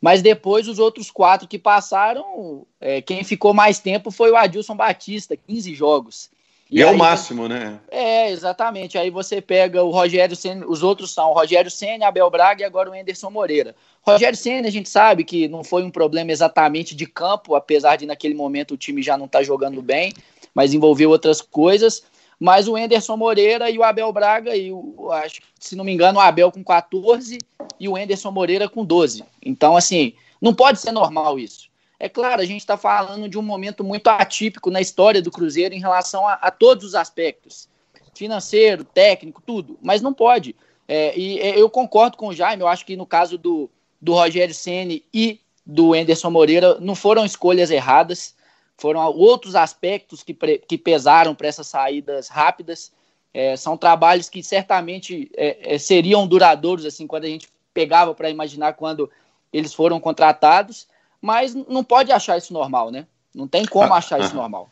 Mas 0.00 0.22
depois 0.22 0.68
os 0.68 0.78
outros 0.78 1.10
quatro 1.10 1.48
que 1.48 1.58
passaram, 1.58 2.64
é, 2.80 3.02
quem 3.02 3.24
ficou 3.24 3.52
mais 3.52 3.80
tempo 3.80 4.12
foi 4.12 4.30
o 4.30 4.36
Adilson 4.36 4.76
Batista, 4.76 5.36
15 5.36 5.74
jogos. 5.74 6.30
E, 6.70 6.78
e 6.78 6.82
é 6.82 6.86
o 6.86 6.96
máximo, 6.96 7.48
né? 7.48 7.80
É, 7.90 8.30
exatamente. 8.30 8.98
Aí 8.98 9.10
você 9.10 9.40
pega 9.40 9.82
o 9.82 9.90
Rogério 9.90 10.36
Senna, 10.36 10.66
os 10.66 10.82
outros 10.82 11.12
são 11.12 11.30
o 11.30 11.34
Rogério 11.34 11.70
Senna, 11.70 12.06
Abel 12.06 12.28
Braga 12.30 12.62
e 12.62 12.64
agora 12.64 12.90
o 12.90 12.92
Anderson 12.92 13.30
Moreira. 13.30 13.74
Rogério 14.02 14.36
Senna, 14.36 14.68
a 14.68 14.70
gente 14.70 14.88
sabe 14.88 15.24
que 15.24 15.48
não 15.48 15.64
foi 15.64 15.82
um 15.82 15.90
problema 15.90 16.30
exatamente 16.30 16.94
de 16.94 17.06
campo, 17.06 17.54
apesar 17.54 17.96
de 17.96 18.06
naquele 18.06 18.34
momento 18.34 18.74
o 18.74 18.76
time 18.76 19.02
já 19.02 19.16
não 19.16 19.26
estar 19.26 19.38
tá 19.38 19.44
jogando 19.44 19.80
bem, 19.80 20.12
mas 20.54 20.74
envolveu 20.74 21.10
outras 21.10 21.40
coisas. 21.40 22.02
Mas 22.38 22.68
o 22.68 22.76
Anderson 22.76 23.16
Moreira 23.16 23.68
e 23.70 23.78
o 23.78 23.82
Abel 23.82 24.12
Braga, 24.12 24.54
e 24.54 24.70
o, 24.70 25.10
acho 25.10 25.40
se 25.58 25.74
não 25.74 25.84
me 25.84 25.92
engano, 25.92 26.18
o 26.18 26.22
Abel 26.22 26.52
com 26.52 26.62
14 26.62 27.38
e 27.80 27.88
o 27.88 27.96
Anderson 27.96 28.30
Moreira 28.30 28.68
com 28.68 28.84
12. 28.84 29.24
Então, 29.42 29.76
assim, 29.76 30.12
não 30.40 30.54
pode 30.54 30.80
ser 30.80 30.92
normal 30.92 31.38
isso. 31.38 31.68
É 32.00 32.08
claro, 32.08 32.40
a 32.40 32.44
gente 32.44 32.60
está 32.60 32.76
falando 32.76 33.28
de 33.28 33.36
um 33.36 33.42
momento 33.42 33.82
muito 33.82 34.06
atípico 34.08 34.70
na 34.70 34.80
história 34.80 35.20
do 35.20 35.32
Cruzeiro 35.32 35.74
em 35.74 35.80
relação 35.80 36.26
a, 36.28 36.34
a 36.34 36.50
todos 36.50 36.84
os 36.84 36.94
aspectos 36.94 37.68
financeiro, 38.14 38.84
técnico, 38.84 39.42
tudo, 39.44 39.78
mas 39.80 40.02
não 40.02 40.12
pode. 40.12 40.54
É, 40.86 41.16
e 41.18 41.38
é, 41.38 41.60
eu 41.60 41.68
concordo 41.70 42.16
com 42.16 42.28
o 42.28 42.34
Jaime, 42.34 42.62
eu 42.62 42.68
acho 42.68 42.84
que 42.84 42.96
no 42.96 43.06
caso 43.06 43.38
do, 43.38 43.70
do 44.00 44.14
Rogério 44.14 44.54
Ceni 44.54 45.04
e 45.12 45.40
do 45.64 45.94
Enderson 45.94 46.30
Moreira 46.30 46.78
não 46.80 46.94
foram 46.94 47.24
escolhas 47.24 47.70
erradas, 47.70 48.34
foram 48.76 49.00
outros 49.12 49.54
aspectos 49.54 50.22
que, 50.22 50.34
que 50.34 50.78
pesaram 50.78 51.34
para 51.34 51.48
essas 51.48 51.66
saídas 51.66 52.28
rápidas. 52.28 52.92
É, 53.34 53.56
são 53.56 53.76
trabalhos 53.76 54.28
que 54.28 54.42
certamente 54.42 55.30
é, 55.36 55.74
é 55.74 55.78
seriam 55.78 56.26
duradouros, 56.26 56.86
assim, 56.86 57.06
quando 57.06 57.24
a 57.24 57.28
gente 57.28 57.48
pegava 57.74 58.14
para 58.14 58.30
imaginar 58.30 58.72
quando 58.72 59.10
eles 59.52 59.74
foram 59.74 60.00
contratados 60.00 60.86
mas 61.20 61.54
não 61.54 61.82
pode 61.82 62.12
achar 62.12 62.38
isso 62.38 62.52
normal, 62.52 62.90
né? 62.90 63.06
Não 63.34 63.46
tem 63.46 63.64
como 63.64 63.92
ah, 63.92 63.98
achar 63.98 64.20
ah, 64.20 64.24
isso 64.24 64.34
normal. 64.34 64.70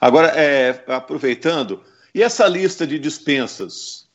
Agora, 0.00 0.28
é, 0.28 0.84
aproveitando, 0.88 1.82
e 2.14 2.22
essa 2.22 2.46
lista 2.46 2.86
de 2.86 2.98
dispensas? 2.98 4.08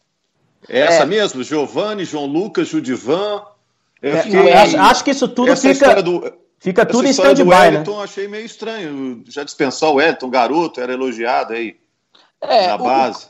É, 0.68 0.80
é 0.80 0.84
essa 0.84 1.06
mesmo? 1.06 1.44
Giovanni, 1.44 2.06
João 2.06 2.26
Lucas, 2.26 2.68
Judivan? 2.68 3.44
É, 4.02 4.22
fiquei... 4.22 4.54
acho, 4.54 4.78
acho, 4.78 5.04
que 5.04 5.12
isso 5.12 5.28
tudo 5.28 5.56
fica, 5.56 6.02
do, 6.02 6.34
fica 6.60 6.86
tudo 6.86 7.08
em 7.08 7.12
stand-by, 7.12 7.72
né? 7.72 7.84
achei 8.02 8.28
meio 8.28 8.46
estranho. 8.46 9.24
Já 9.28 9.44
dispensou 9.44 9.94
o 9.94 9.96
Wellington, 9.96 10.30
garoto, 10.30 10.82
era 10.82 10.94
elogiado 10.94 11.54
aí 11.54 11.78
é, 12.42 12.68
na 12.68 12.78
base. 12.78 13.28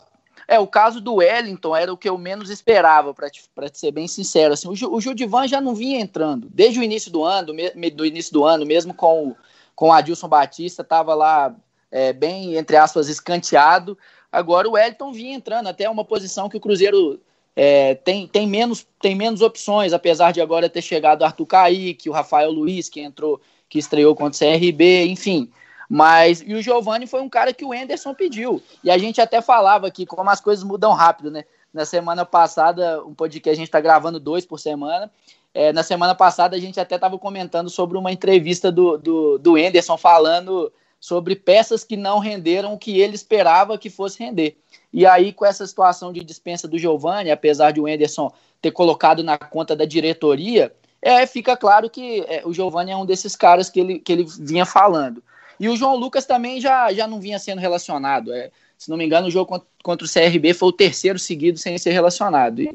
É, 0.47 0.59
o 0.59 0.67
caso 0.67 0.99
do 0.99 1.15
Wellington 1.15 1.75
era 1.75 1.93
o 1.93 1.97
que 1.97 2.09
eu 2.09 2.17
menos 2.17 2.49
esperava, 2.49 3.13
para 3.13 3.29
ser 3.73 3.91
bem 3.91 4.07
sincero. 4.07 4.53
Assim, 4.53 4.67
o, 4.67 4.71
o 4.71 5.01
Judivan 5.01 5.47
já 5.47 5.61
não 5.61 5.73
vinha 5.73 5.99
entrando. 5.99 6.47
Desde 6.51 6.79
o 6.79 6.83
início 6.83 7.11
do 7.11 7.23
ano, 7.23 7.53
do, 7.53 7.91
do 7.95 8.05
início 8.05 8.33
do 8.33 8.43
ano, 8.43 8.65
mesmo 8.65 8.93
com, 8.93 9.35
com 9.75 9.89
o 9.89 9.91
Adilson 9.91 10.27
Batista, 10.27 10.81
estava 10.81 11.13
lá 11.13 11.55
é, 11.91 12.11
bem, 12.11 12.55
entre 12.55 12.75
aspas, 12.75 13.07
escanteado. 13.07 13.97
Agora 14.31 14.67
o 14.67 14.71
Wellington 14.71 15.11
vinha 15.13 15.35
entrando, 15.35 15.67
até 15.67 15.89
uma 15.89 16.03
posição 16.03 16.49
que 16.49 16.57
o 16.57 16.61
Cruzeiro 16.61 17.21
é, 17.55 17.95
tem, 17.95 18.27
tem, 18.27 18.47
menos, 18.47 18.85
tem 18.99 19.15
menos 19.15 19.41
opções, 19.41 19.93
apesar 19.93 20.31
de 20.31 20.41
agora 20.41 20.69
ter 20.69 20.81
chegado 20.81 21.21
o 21.21 21.25
Arthur 21.25 21.45
Kaique, 21.45 22.09
o 22.09 22.13
Rafael 22.13 22.51
Luiz, 22.51 22.89
que 22.89 22.99
entrou, 22.99 23.39
que 23.69 23.77
estreou 23.77 24.15
contra 24.15 24.47
o 24.47 24.59
CRB, 24.59 25.05
enfim. 25.05 25.49
Mas, 25.95 26.41
e 26.41 26.55
o 26.55 26.61
Giovani 26.61 27.05
foi 27.05 27.21
um 27.21 27.29
cara 27.29 27.53
que 27.53 27.63
o 27.63 27.71
Enderson 27.71 28.15
pediu. 28.15 28.59
E 28.83 28.89
a 28.89 28.97
gente 28.97 29.21
até 29.21 29.43
falava 29.43 29.85
aqui 29.85 30.07
como 30.07 30.27
as 30.27 30.41
coisas 30.41 30.63
mudam 30.63 30.91
rápido, 30.91 31.29
né? 31.29 31.43
Na 31.71 31.85
semana 31.85 32.25
passada, 32.25 33.05
um 33.05 33.13
podcast 33.13 33.51
a 33.51 33.55
gente 33.55 33.67
está 33.67 33.79
gravando 33.79 34.19
dois 34.19 34.43
por 34.43 34.59
semana. 34.59 35.11
É, 35.53 35.71
na 35.71 35.83
semana 35.83 36.15
passada 36.15 36.55
a 36.55 36.59
gente 36.59 36.79
até 36.79 36.95
estava 36.95 37.15
comentando 37.19 37.69
sobre 37.69 37.95
uma 37.95 38.11
entrevista 38.11 38.71
do, 38.71 38.97
do, 38.97 39.37
do 39.37 39.55
Enderson 39.55 39.95
falando 39.95 40.73
sobre 40.99 41.35
peças 41.35 41.83
que 41.83 41.95
não 41.95 42.17
renderam 42.17 42.73
o 42.73 42.79
que 42.79 42.99
ele 42.99 43.13
esperava 43.13 43.77
que 43.77 43.91
fosse 43.91 44.17
render. 44.17 44.57
E 44.91 45.05
aí, 45.05 45.31
com 45.31 45.45
essa 45.45 45.67
situação 45.67 46.11
de 46.11 46.23
dispensa 46.23 46.67
do 46.67 46.79
Giovani, 46.79 47.29
apesar 47.29 47.69
de 47.69 47.79
o 47.79 47.87
Enderson 47.87 48.33
ter 48.59 48.71
colocado 48.71 49.23
na 49.23 49.37
conta 49.37 49.75
da 49.75 49.85
diretoria, 49.85 50.73
é, 50.99 51.27
fica 51.27 51.55
claro 51.55 51.87
que 51.87 52.25
é, 52.27 52.41
o 52.45 52.51
Giovani 52.51 52.89
é 52.89 52.97
um 52.97 53.05
desses 53.05 53.35
caras 53.35 53.69
que 53.69 53.79
ele, 53.79 53.99
que 53.99 54.11
ele 54.11 54.25
vinha 54.39 54.65
falando. 54.65 55.21
E 55.63 55.69
o 55.69 55.77
João 55.77 55.95
Lucas 55.95 56.25
também 56.25 56.59
já, 56.59 56.91
já 56.91 57.07
não 57.07 57.21
vinha 57.21 57.39
sendo 57.39 57.59
relacionado. 57.59 58.33
É, 58.33 58.51
se 58.77 58.89
não 58.89 58.97
me 58.97 59.05
engano, 59.05 59.27
o 59.27 59.31
jogo 59.31 59.65
contra, 59.81 60.05
o 60.05 60.11
CRB 60.11 60.53
foi 60.53 60.67
o 60.67 60.73
terceiro 60.73 61.17
seguido 61.17 61.57
sem 61.57 61.77
ser 61.77 61.91
relacionado. 61.91 62.61
E, 62.61 62.69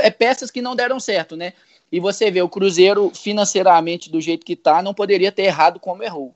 é 0.00 0.08
peças 0.08 0.50
que 0.50 0.62
não 0.62 0.74
deram 0.74 0.98
certo, 0.98 1.36
né? 1.36 1.52
E 1.92 2.00
você 2.00 2.30
vê, 2.30 2.40
o 2.40 2.48
Cruzeiro, 2.48 3.12
financeiramente, 3.14 4.10
do 4.10 4.22
jeito 4.22 4.46
que 4.46 4.56
tá, 4.56 4.80
não 4.82 4.94
poderia 4.94 5.30
ter 5.30 5.42
errado 5.42 5.78
como 5.78 6.02
errou. 6.02 6.34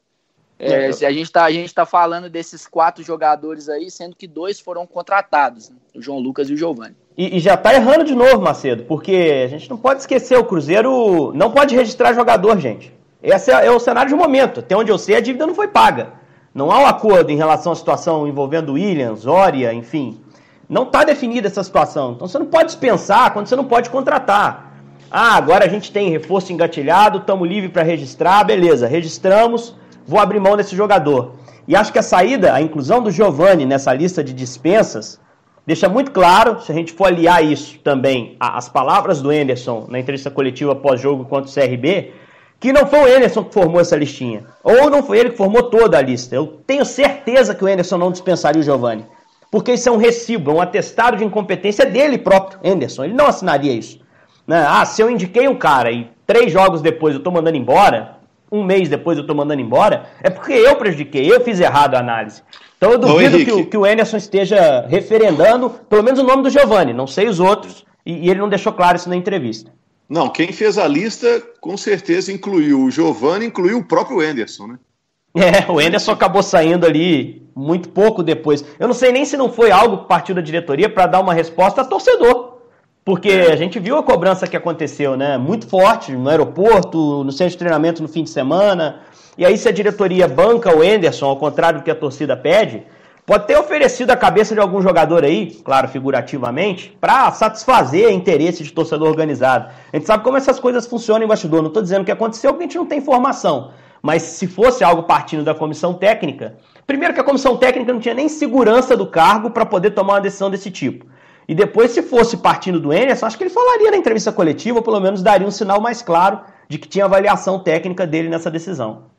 É, 0.59 0.91
é. 0.91 1.07
a 1.07 1.11
gente 1.11 1.23
está 1.23 1.47
tá 1.75 1.87
falando 1.87 2.29
desses 2.29 2.67
quatro 2.67 3.03
jogadores 3.03 3.71
aí, 3.71 3.91
sendo 3.91 4.15
que 4.15 4.27
dois 4.27 4.61
foram 4.61 4.87
contratados, 4.87 5.71
né? 5.71 5.77
o 5.95 6.03
João 6.03 6.19
Lucas 6.19 6.51
e 6.51 6.53
o 6.53 6.57
Giovani. 6.59 6.97
E, 7.17 7.39
e 7.39 7.41
já 7.41 7.55
está 7.55 7.73
errando 7.73 8.05
de 8.05 8.15
novo, 8.15 8.43
Macedo, 8.43 8.85
porque 8.85 9.43
a 9.43 9.49
gente 9.49 9.71
não 9.71 9.79
pode 9.79 10.01
esquecer, 10.01 10.37
o 10.37 10.45
Cruzeiro 10.45 11.33
não 11.33 11.51
pode 11.51 11.75
registrar 11.75 12.13
jogador, 12.13 12.61
gente. 12.61 12.98
Esse 13.23 13.51
é, 13.51 13.67
é 13.67 13.71
o 13.71 13.79
cenário 13.79 14.11
de 14.11 14.17
momento. 14.17 14.61
Até 14.61 14.77
onde 14.77 14.91
eu 14.91 14.99
sei, 14.99 15.17
a 15.17 15.21
dívida 15.21 15.47
não 15.47 15.55
foi 15.55 15.69
paga. 15.69 16.13
Não 16.55 16.71
há 16.71 16.79
um 16.81 16.87
acordo 16.87 17.31
em 17.31 17.37
relação 17.37 17.73
à 17.73 17.77
situação 17.77 18.27
envolvendo 18.27 18.75
Williams, 18.75 19.21
Zória, 19.21 19.73
enfim. 19.73 20.21
Não 20.69 20.85
está 20.85 21.05
definida 21.05 21.47
essa 21.47 21.63
situação. 21.63 22.13
Então 22.13 22.29
você 22.29 22.39
não 22.39 22.47
pode 22.47 22.67
dispensar 22.67 23.33
quando 23.33 23.47
você 23.47 23.57
não 23.57 23.65
pode 23.65 23.91
contratar. 23.91 24.75
Ah, 25.11 25.37
agora 25.37 25.65
a 25.65 25.69
gente 25.69 25.91
tem 25.91 26.11
reforço 26.11 26.53
engatilhado, 26.53 27.19
estamos 27.19 27.49
livres 27.49 27.73
para 27.73 27.83
registrar, 27.83 28.45
beleza, 28.45 28.87
registramos 28.87 29.75
vou 30.09 30.19
abrir 30.19 30.41
mão 30.41 30.57
desse 30.57 30.75
jogador. 30.75 31.35
E 31.69 31.77
acho 31.77 31.93
que 31.93 31.99
a 31.99 32.03
saída, 32.03 32.55
a 32.55 32.63
inclusão 32.63 33.03
do 33.03 33.11
Giovani 33.11 33.67
nessa 33.67 33.93
lista 33.93 34.25
de 34.25 34.33
dispensas, 34.33 35.21
deixa 35.67 35.87
muito 35.87 36.11
claro, 36.11 36.63
se 36.63 36.73
a 36.73 36.75
gente 36.75 36.95
for 36.95 37.09
aliar 37.09 37.45
isso 37.45 37.79
também 37.81 38.35
às 38.41 38.71
palavras 38.71 39.21
do 39.21 39.31
Enderson 39.31 39.87
na 39.91 40.01
entrevista 40.01 40.31
coletiva 40.31 40.75
pós-jogo 40.75 41.27
contra 41.27 41.51
o 41.51 41.55
CRB, 41.55 42.15
que 42.61 42.73
não 42.73 42.87
foi 42.87 42.99
o 43.01 43.17
Enderson 43.17 43.45
que 43.45 43.55
formou 43.55 43.81
essa 43.81 43.97
listinha. 43.97 44.45
Ou 44.63 44.91
não 44.91 45.03
foi 45.03 45.19
ele 45.19 45.31
que 45.31 45.37
formou 45.37 45.65
toda 45.65 45.97
a 45.97 46.03
lista. 46.03 46.35
Eu 46.35 46.47
tenho 46.67 46.85
certeza 46.85 47.55
que 47.55 47.65
o 47.65 47.69
Enderson 47.69 47.99
não 47.99 48.11
dispensaria 48.11 48.61
o 48.61 48.65
Giovani. 48.65 49.05
Porque 49.51 49.73
isso 49.73 49.89
é 49.89 49.93
um 49.93 49.97
recibo, 49.97 50.51
é 50.51 50.55
um 50.55 50.61
atestado 50.61 51.17
de 51.17 51.25
incompetência 51.25 51.87
dele 51.87 52.19
próprio, 52.19 52.59
Enderson. 52.63 53.05
Ele 53.05 53.15
não 53.15 53.27
assinaria 53.27 53.73
isso. 53.73 54.01
Né? 54.47 54.65
Ah, 54.69 54.85
se 54.85 55.01
eu 55.01 55.11
indiquei 55.11 55.49
um 55.49 55.57
cara 55.57 55.91
e 55.91 56.11
três 56.27 56.53
jogos 56.53 56.83
depois 56.83 57.15
eu 57.15 57.19
estou 57.19 57.33
mandando 57.33 57.57
embora, 57.57 58.19
um 58.51 58.63
mês 58.63 58.89
depois 58.89 59.17
eu 59.17 59.27
tô 59.27 59.35
mandando 59.35 59.61
embora, 59.61 60.07
é 60.23 60.29
porque 60.29 60.53
eu 60.53 60.75
prejudiquei, 60.77 61.31
eu 61.31 61.41
fiz 61.41 61.61
errado 61.61 61.95
a 61.95 62.01
análise. 62.01 62.43
Então 62.77 62.93
eu 62.93 62.99
duvido 62.99 63.39
que, 63.39 63.53
o, 63.53 63.67
que 63.67 63.77
o 63.77 63.85
Anderson 63.85 64.17
esteja 64.17 64.87
referendando, 64.89 65.71
pelo 65.89 66.03
menos 66.03 66.21
o 66.21 66.25
nome 66.25 66.43
do 66.43 66.51
Giovanni, 66.51 66.93
não 66.93 67.07
sei 67.07 67.29
os 67.29 67.41
outros, 67.41 67.85
e, 68.05 68.27
e 68.27 68.31
ele 68.31 68.41
não 68.41 68.49
deixou 68.49 68.73
claro 68.73 68.97
isso 68.97 69.09
na 69.09 69.17
entrevista. 69.17 69.71
Não, 70.09 70.29
quem 70.29 70.53
fez 70.53 70.79
a 70.79 70.89
lista 70.89 71.43
com 71.61 71.77
certeza 71.77 72.33
incluiu 72.33 72.85
o 72.85 72.91
Giovanni, 72.91 73.47
incluiu 73.47 73.79
o 73.79 73.85
próprio 73.85 74.21
Anderson, 74.21 74.67
né? 74.67 74.79
É, 75.37 75.71
o 75.71 75.79
Anderson 75.79 76.13
acabou 76.13 76.43
saindo 76.43 76.87
ali 76.87 77.47
muito 77.55 77.91
pouco 77.91 78.23
depois. 78.23 78.65
Eu 78.79 78.89
não 78.89 78.95
sei 78.95 79.13
nem 79.13 79.25
se 79.25 79.37
não 79.37 79.53
foi 79.53 79.71
algo 79.71 79.99
que 79.99 80.09
partiu 80.09 80.35
da 80.35 80.41
diretoria 80.41 80.89
para 80.89 81.07
dar 81.07 81.21
uma 81.21 81.35
resposta 81.35 81.83
a 81.83 81.85
torcedor. 81.85 82.59
Porque 83.05 83.31
a 83.31 83.57
gente 83.57 83.79
viu 83.79 83.97
a 83.97 84.03
cobrança 84.03 84.47
que 84.47 84.57
aconteceu, 84.57 85.17
né? 85.17 85.39
Muito 85.39 85.67
forte 85.67 86.13
no 86.13 86.29
aeroporto, 86.29 87.25
no 87.25 87.31
centro 87.31 87.53
de 87.53 87.59
treinamento 87.59 88.03
no 88.03 88.09
fim 88.09 88.25
de 88.25 88.31
semana. 88.31 89.01
E 89.37 89.47
aí, 89.47 89.57
se 89.57 89.69
a 89.69 89.73
diretoria 89.73 90.27
banca 90.27 90.77
o 90.77 90.83
Enderson, 90.83 91.27
ao 91.27 91.37
contrário 91.37 91.81
do 91.81 91.85
que 91.85 91.91
a 91.91 91.95
torcida 91.95 92.37
pede, 92.37 92.83
pode 93.29 93.47
ter 93.47 93.59
oferecido 93.59 94.11
a 94.11 94.17
cabeça 94.17 94.55
de 94.55 94.61
algum 94.61 94.81
jogador 94.81 95.23
aí, 95.23 95.55
claro, 95.63 95.87
figurativamente, 95.87 96.97
para 96.99 97.31
satisfazer 97.31 98.11
interesse 98.11 98.65
de 98.65 98.73
torcedor 98.73 99.07
organizado. 99.07 99.69
A 99.93 99.97
gente 99.99 100.07
sabe 100.07 100.25
como 100.25 100.39
essas 100.39 100.59
coisas 100.59 100.87
funcionam 100.87 101.27
em 101.27 101.29
bastidor. 101.29 101.61
Não 101.61 101.69
estou 101.69 101.83
dizendo 101.83 102.07
que 102.07 102.11
aconteceu, 102.11 102.51
porque 102.55 102.65
a 102.65 102.67
gente 102.67 102.79
não 102.79 102.87
tem 102.87 103.01
informação. 103.01 103.73
Mas 104.01 104.23
se 104.23 104.47
fosse 104.47 104.83
algo 104.83 105.03
partindo 105.03 105.45
da 105.45 105.55
comissão 105.55 105.93
técnica, 105.93 106.57
primeiro 106.87 107.13
que 107.13 107.21
a 107.21 107.25
comissão 107.25 107.55
técnica 107.59 107.93
não 107.93 108.01
tinha 108.01 108.15
nem 108.15 108.31
segurança 108.31 108.97
do 108.97 109.07
cargo 109.07 109.51
para 109.51 109.67
poder 109.67 109.91
tomar 109.91 110.15
uma 110.15 110.21
decisão 110.23 110.51
desse 110.51 110.71
tipo. 110.71 111.05
E 111.47 111.55
depois, 111.55 111.91
se 111.91 112.01
fosse 112.01 112.39
partindo 112.39 112.81
do 112.81 112.95
Enerson, 112.95 113.27
acho 113.27 113.37
que 113.37 113.45
ele 113.45 113.51
falaria 113.51 113.91
na 113.91 113.99
entrevista 113.99 114.33
coletiva, 114.33 114.79
ou 114.79 114.83
pelo 114.83 115.01
menos 115.01 115.23
daria 115.23 115.47
um 115.47 115.51
sinal 115.51 115.83
mais 115.83 116.01
claro 116.01 116.41
de 116.67 116.79
que 116.79 116.89
tinha 116.89 117.05
avaliação 117.05 117.59
técnica 117.59 118.07
dele 118.07 118.31
nessa 118.31 118.51
decisão. 118.51 119.18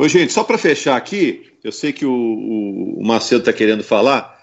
Ô, 0.00 0.06
gente, 0.06 0.32
só 0.32 0.44
para 0.44 0.56
fechar 0.56 0.96
aqui, 0.96 1.58
eu 1.64 1.72
sei 1.72 1.92
que 1.92 2.06
o, 2.06 2.12
o, 2.12 3.04
Macedo 3.04 3.40
está 3.40 3.52
querendo 3.52 3.82
falar. 3.82 4.38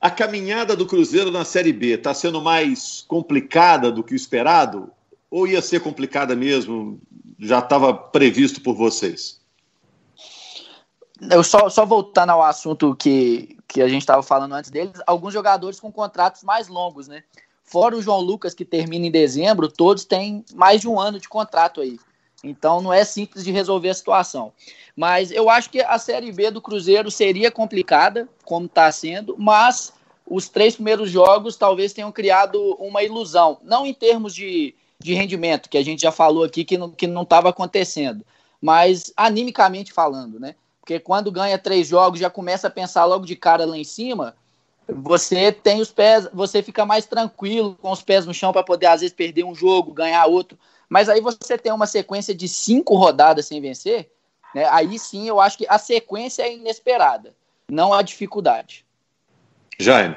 A 0.00 0.10
caminhada 0.10 0.74
do 0.74 0.86
Cruzeiro 0.86 1.30
na 1.30 1.44
Série 1.44 1.72
B 1.72 1.94
está 1.94 2.12
sendo 2.12 2.42
mais 2.42 3.04
complicada 3.06 3.92
do 3.92 4.02
que 4.02 4.12
o 4.12 4.16
esperado? 4.16 4.90
Ou 5.30 5.46
ia 5.46 5.62
ser 5.62 5.80
complicada 5.80 6.34
mesmo? 6.34 7.00
Já 7.38 7.60
estava 7.60 7.94
previsto 7.94 8.60
por 8.60 8.74
vocês? 8.74 9.40
Eu 11.30 11.44
só, 11.44 11.68
só 11.68 11.86
voltando 11.86 12.30
ao 12.30 12.42
assunto 12.42 12.96
que, 12.96 13.56
que 13.68 13.80
a 13.80 13.86
gente 13.86 14.02
estava 14.02 14.22
falando 14.22 14.54
antes 14.54 14.70
deles, 14.70 15.00
alguns 15.06 15.32
jogadores 15.32 15.78
com 15.78 15.92
contratos 15.92 16.42
mais 16.42 16.66
longos, 16.66 17.06
né? 17.06 17.22
Fora 17.62 17.96
o 17.96 18.02
João 18.02 18.20
Lucas, 18.20 18.52
que 18.52 18.64
termina 18.64 19.06
em 19.06 19.10
dezembro, 19.12 19.68
todos 19.68 20.04
têm 20.04 20.44
mais 20.54 20.80
de 20.80 20.88
um 20.88 20.98
ano 20.98 21.20
de 21.20 21.28
contrato 21.28 21.80
aí. 21.80 22.00
Então 22.42 22.80
não 22.80 22.92
é 22.92 23.04
simples 23.04 23.44
de 23.44 23.50
resolver 23.50 23.90
a 23.90 23.94
situação. 23.94 24.52
Mas 24.96 25.30
eu 25.30 25.50
acho 25.50 25.70
que 25.70 25.80
a 25.80 25.98
Série 25.98 26.32
B 26.32 26.50
do 26.50 26.62
Cruzeiro 26.62 27.10
seria 27.10 27.50
complicada, 27.50 28.28
como 28.44 28.66
está 28.66 28.90
sendo, 28.92 29.34
mas 29.38 29.92
os 30.26 30.48
três 30.48 30.74
primeiros 30.74 31.10
jogos 31.10 31.56
talvez 31.56 31.92
tenham 31.92 32.12
criado 32.12 32.60
uma 32.78 33.02
ilusão. 33.02 33.58
Não 33.62 33.86
em 33.86 33.94
termos 33.94 34.34
de, 34.34 34.74
de 34.98 35.14
rendimento, 35.14 35.68
que 35.68 35.78
a 35.78 35.84
gente 35.84 36.02
já 36.02 36.12
falou 36.12 36.44
aqui 36.44 36.64
que 36.64 36.76
não 36.76 36.88
estava 36.88 37.02
que 37.02 37.06
não 37.06 37.50
acontecendo, 37.50 38.24
mas 38.60 39.12
animicamente 39.16 39.92
falando, 39.92 40.38
né? 40.38 40.54
Porque 40.80 40.98
quando 40.98 41.30
ganha 41.30 41.58
três 41.58 41.88
jogos, 41.88 42.18
já 42.18 42.30
começa 42.30 42.68
a 42.68 42.70
pensar 42.70 43.04
logo 43.04 43.26
de 43.26 43.36
cara 43.36 43.66
lá 43.66 43.76
em 43.76 43.84
cima. 43.84 44.34
Você 44.88 45.52
tem 45.52 45.82
os 45.82 45.90
pés, 45.90 46.26
você 46.32 46.62
fica 46.62 46.86
mais 46.86 47.04
tranquilo 47.04 47.76
com 47.80 47.90
os 47.90 48.00
pés 48.00 48.24
no 48.24 48.32
chão 48.32 48.52
para 48.52 48.62
poder, 48.62 48.86
às 48.86 49.02
vezes, 49.02 49.14
perder 49.14 49.44
um 49.44 49.54
jogo, 49.54 49.92
ganhar 49.92 50.24
outro. 50.24 50.58
Mas 50.88 51.08
aí 51.08 51.20
você 51.20 51.58
tem 51.58 51.72
uma 51.72 51.86
sequência 51.86 52.34
de 52.34 52.48
cinco 52.48 52.94
rodadas 52.96 53.46
sem 53.46 53.60
vencer, 53.60 54.10
né? 54.54 54.66
Aí 54.70 54.98
sim 54.98 55.28
eu 55.28 55.40
acho 55.40 55.58
que 55.58 55.66
a 55.68 55.78
sequência 55.78 56.42
é 56.42 56.54
inesperada, 56.54 57.34
não 57.68 57.92
a 57.92 58.02
dificuldade. 58.02 58.86
Jaime. 59.78 60.16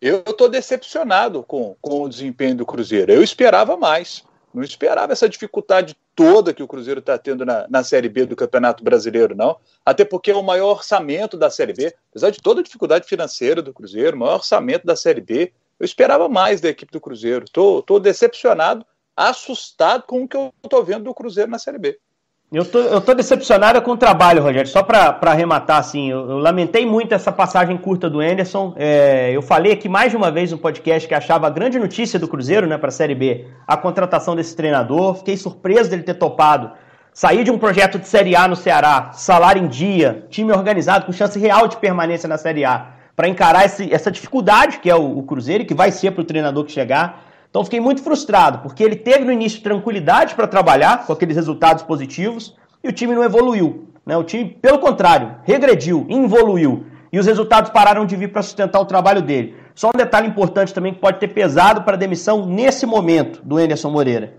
Eu 0.00 0.24
estou 0.26 0.48
decepcionado 0.48 1.42
com, 1.42 1.76
com 1.80 2.02
o 2.02 2.08
desempenho 2.08 2.56
do 2.56 2.64
Cruzeiro. 2.64 3.12
Eu 3.12 3.22
esperava 3.22 3.76
mais. 3.76 4.24
Não 4.52 4.62
esperava 4.62 5.12
essa 5.12 5.28
dificuldade 5.28 5.94
toda 6.16 6.54
que 6.54 6.62
o 6.62 6.66
Cruzeiro 6.66 7.00
está 7.00 7.18
tendo 7.18 7.44
na, 7.44 7.66
na 7.68 7.84
Série 7.84 8.08
B 8.08 8.24
do 8.24 8.34
Campeonato 8.34 8.82
Brasileiro, 8.82 9.36
não. 9.36 9.58
Até 9.84 10.04
porque 10.04 10.30
é 10.30 10.34
o 10.34 10.42
maior 10.42 10.70
orçamento 10.70 11.36
da 11.36 11.50
Série 11.50 11.72
B, 11.72 11.94
apesar 12.10 12.30
de 12.30 12.40
toda 12.40 12.60
a 12.60 12.64
dificuldade 12.64 13.06
financeira 13.06 13.62
do 13.62 13.72
Cruzeiro, 13.72 14.16
o 14.16 14.20
maior 14.20 14.36
orçamento 14.36 14.86
da 14.86 14.96
Série 14.96 15.20
B. 15.20 15.52
Eu 15.78 15.84
esperava 15.84 16.28
mais 16.28 16.60
da 16.60 16.68
equipe 16.68 16.92
do 16.92 17.00
Cruzeiro. 17.00 17.44
Estou 17.44 18.00
decepcionado, 18.00 18.84
assustado 19.28 20.04
com 20.06 20.22
o 20.22 20.28
que 20.28 20.36
eu 20.36 20.52
estou 20.64 20.84
vendo 20.84 21.04
do 21.04 21.14
Cruzeiro 21.14 21.50
na 21.50 21.58
Série 21.58 21.78
B. 21.78 21.98
Eu 22.52 22.64
tô, 22.64 23.00
tô 23.00 23.14
decepcionado 23.14 23.80
com 23.80 23.92
o 23.92 23.96
trabalho, 23.96 24.42
Rogério. 24.42 24.68
Só 24.68 24.82
para 24.82 25.16
arrematar, 25.22 25.78
assim, 25.78 26.10
eu, 26.10 26.30
eu, 26.30 26.38
lamentei 26.38 26.84
muito 26.84 27.14
essa 27.14 27.30
passagem 27.30 27.78
curta 27.78 28.10
do 28.10 28.18
Anderson. 28.18 28.74
É, 28.76 29.30
eu 29.30 29.40
falei 29.40 29.70
aqui 29.70 29.88
mais 29.88 30.10
de 30.10 30.16
uma 30.16 30.32
vez 30.32 30.50
no 30.50 30.58
podcast 30.58 31.06
que 31.06 31.14
achava 31.14 31.46
a 31.46 31.50
grande 31.50 31.78
notícia 31.78 32.18
do 32.18 32.26
Cruzeiro, 32.26 32.66
né, 32.66 32.76
para 32.76 32.88
a 32.88 32.92
Série 32.92 33.14
B, 33.14 33.46
a 33.68 33.76
contratação 33.76 34.34
desse 34.34 34.56
treinador. 34.56 35.14
Fiquei 35.14 35.36
surpreso 35.36 35.90
dele 35.90 36.02
ter 36.02 36.14
topado. 36.14 36.72
Sair 37.12 37.44
de 37.44 37.52
um 37.52 37.58
projeto 37.58 38.00
de 38.00 38.08
Série 38.08 38.34
A 38.34 38.48
no 38.48 38.56
Ceará, 38.56 39.12
salário 39.12 39.62
em 39.62 39.68
dia, 39.68 40.26
time 40.28 40.50
organizado, 40.52 41.06
com 41.06 41.12
chance 41.12 41.38
real 41.38 41.68
de 41.68 41.76
permanência 41.76 42.28
na 42.28 42.36
Série 42.36 42.64
A, 42.64 42.94
para 43.14 43.28
encarar 43.28 43.64
esse, 43.64 43.94
essa 43.94 44.10
dificuldade 44.10 44.78
que 44.78 44.90
é 44.90 44.94
o, 44.96 45.18
o 45.18 45.22
Cruzeiro 45.22 45.62
e 45.62 45.66
que 45.66 45.74
vai 45.74 45.92
ser 45.92 46.10
para 46.10 46.22
o 46.22 46.24
treinador 46.24 46.64
que 46.64 46.72
chegar. 46.72 47.29
Então 47.50 47.64
fiquei 47.64 47.80
muito 47.80 48.02
frustrado, 48.02 48.60
porque 48.60 48.82
ele 48.82 48.94
teve 48.94 49.24
no 49.24 49.32
início 49.32 49.60
tranquilidade 49.60 50.36
para 50.36 50.46
trabalhar 50.46 51.04
com 51.04 51.12
aqueles 51.12 51.34
resultados 51.34 51.82
positivos 51.82 52.56
e 52.82 52.88
o 52.88 52.92
time 52.92 53.12
não 53.12 53.24
evoluiu. 53.24 53.88
Né? 54.06 54.16
O 54.16 54.22
time, 54.22 54.44
pelo 54.44 54.78
contrário, 54.78 55.34
regrediu, 55.42 56.06
involuiu. 56.08 56.86
E 57.12 57.18
os 57.18 57.26
resultados 57.26 57.72
pararam 57.72 58.06
de 58.06 58.14
vir 58.14 58.30
para 58.30 58.40
sustentar 58.40 58.80
o 58.80 58.84
trabalho 58.84 59.20
dele. 59.20 59.56
Só 59.74 59.88
um 59.88 59.98
detalhe 59.98 60.28
importante 60.28 60.72
também 60.72 60.94
que 60.94 61.00
pode 61.00 61.18
ter 61.18 61.28
pesado 61.28 61.82
para 61.82 61.96
a 61.96 61.98
demissão 61.98 62.46
nesse 62.46 62.86
momento 62.86 63.40
do 63.42 63.56
Anderson 63.56 63.90
Moreira. 63.90 64.34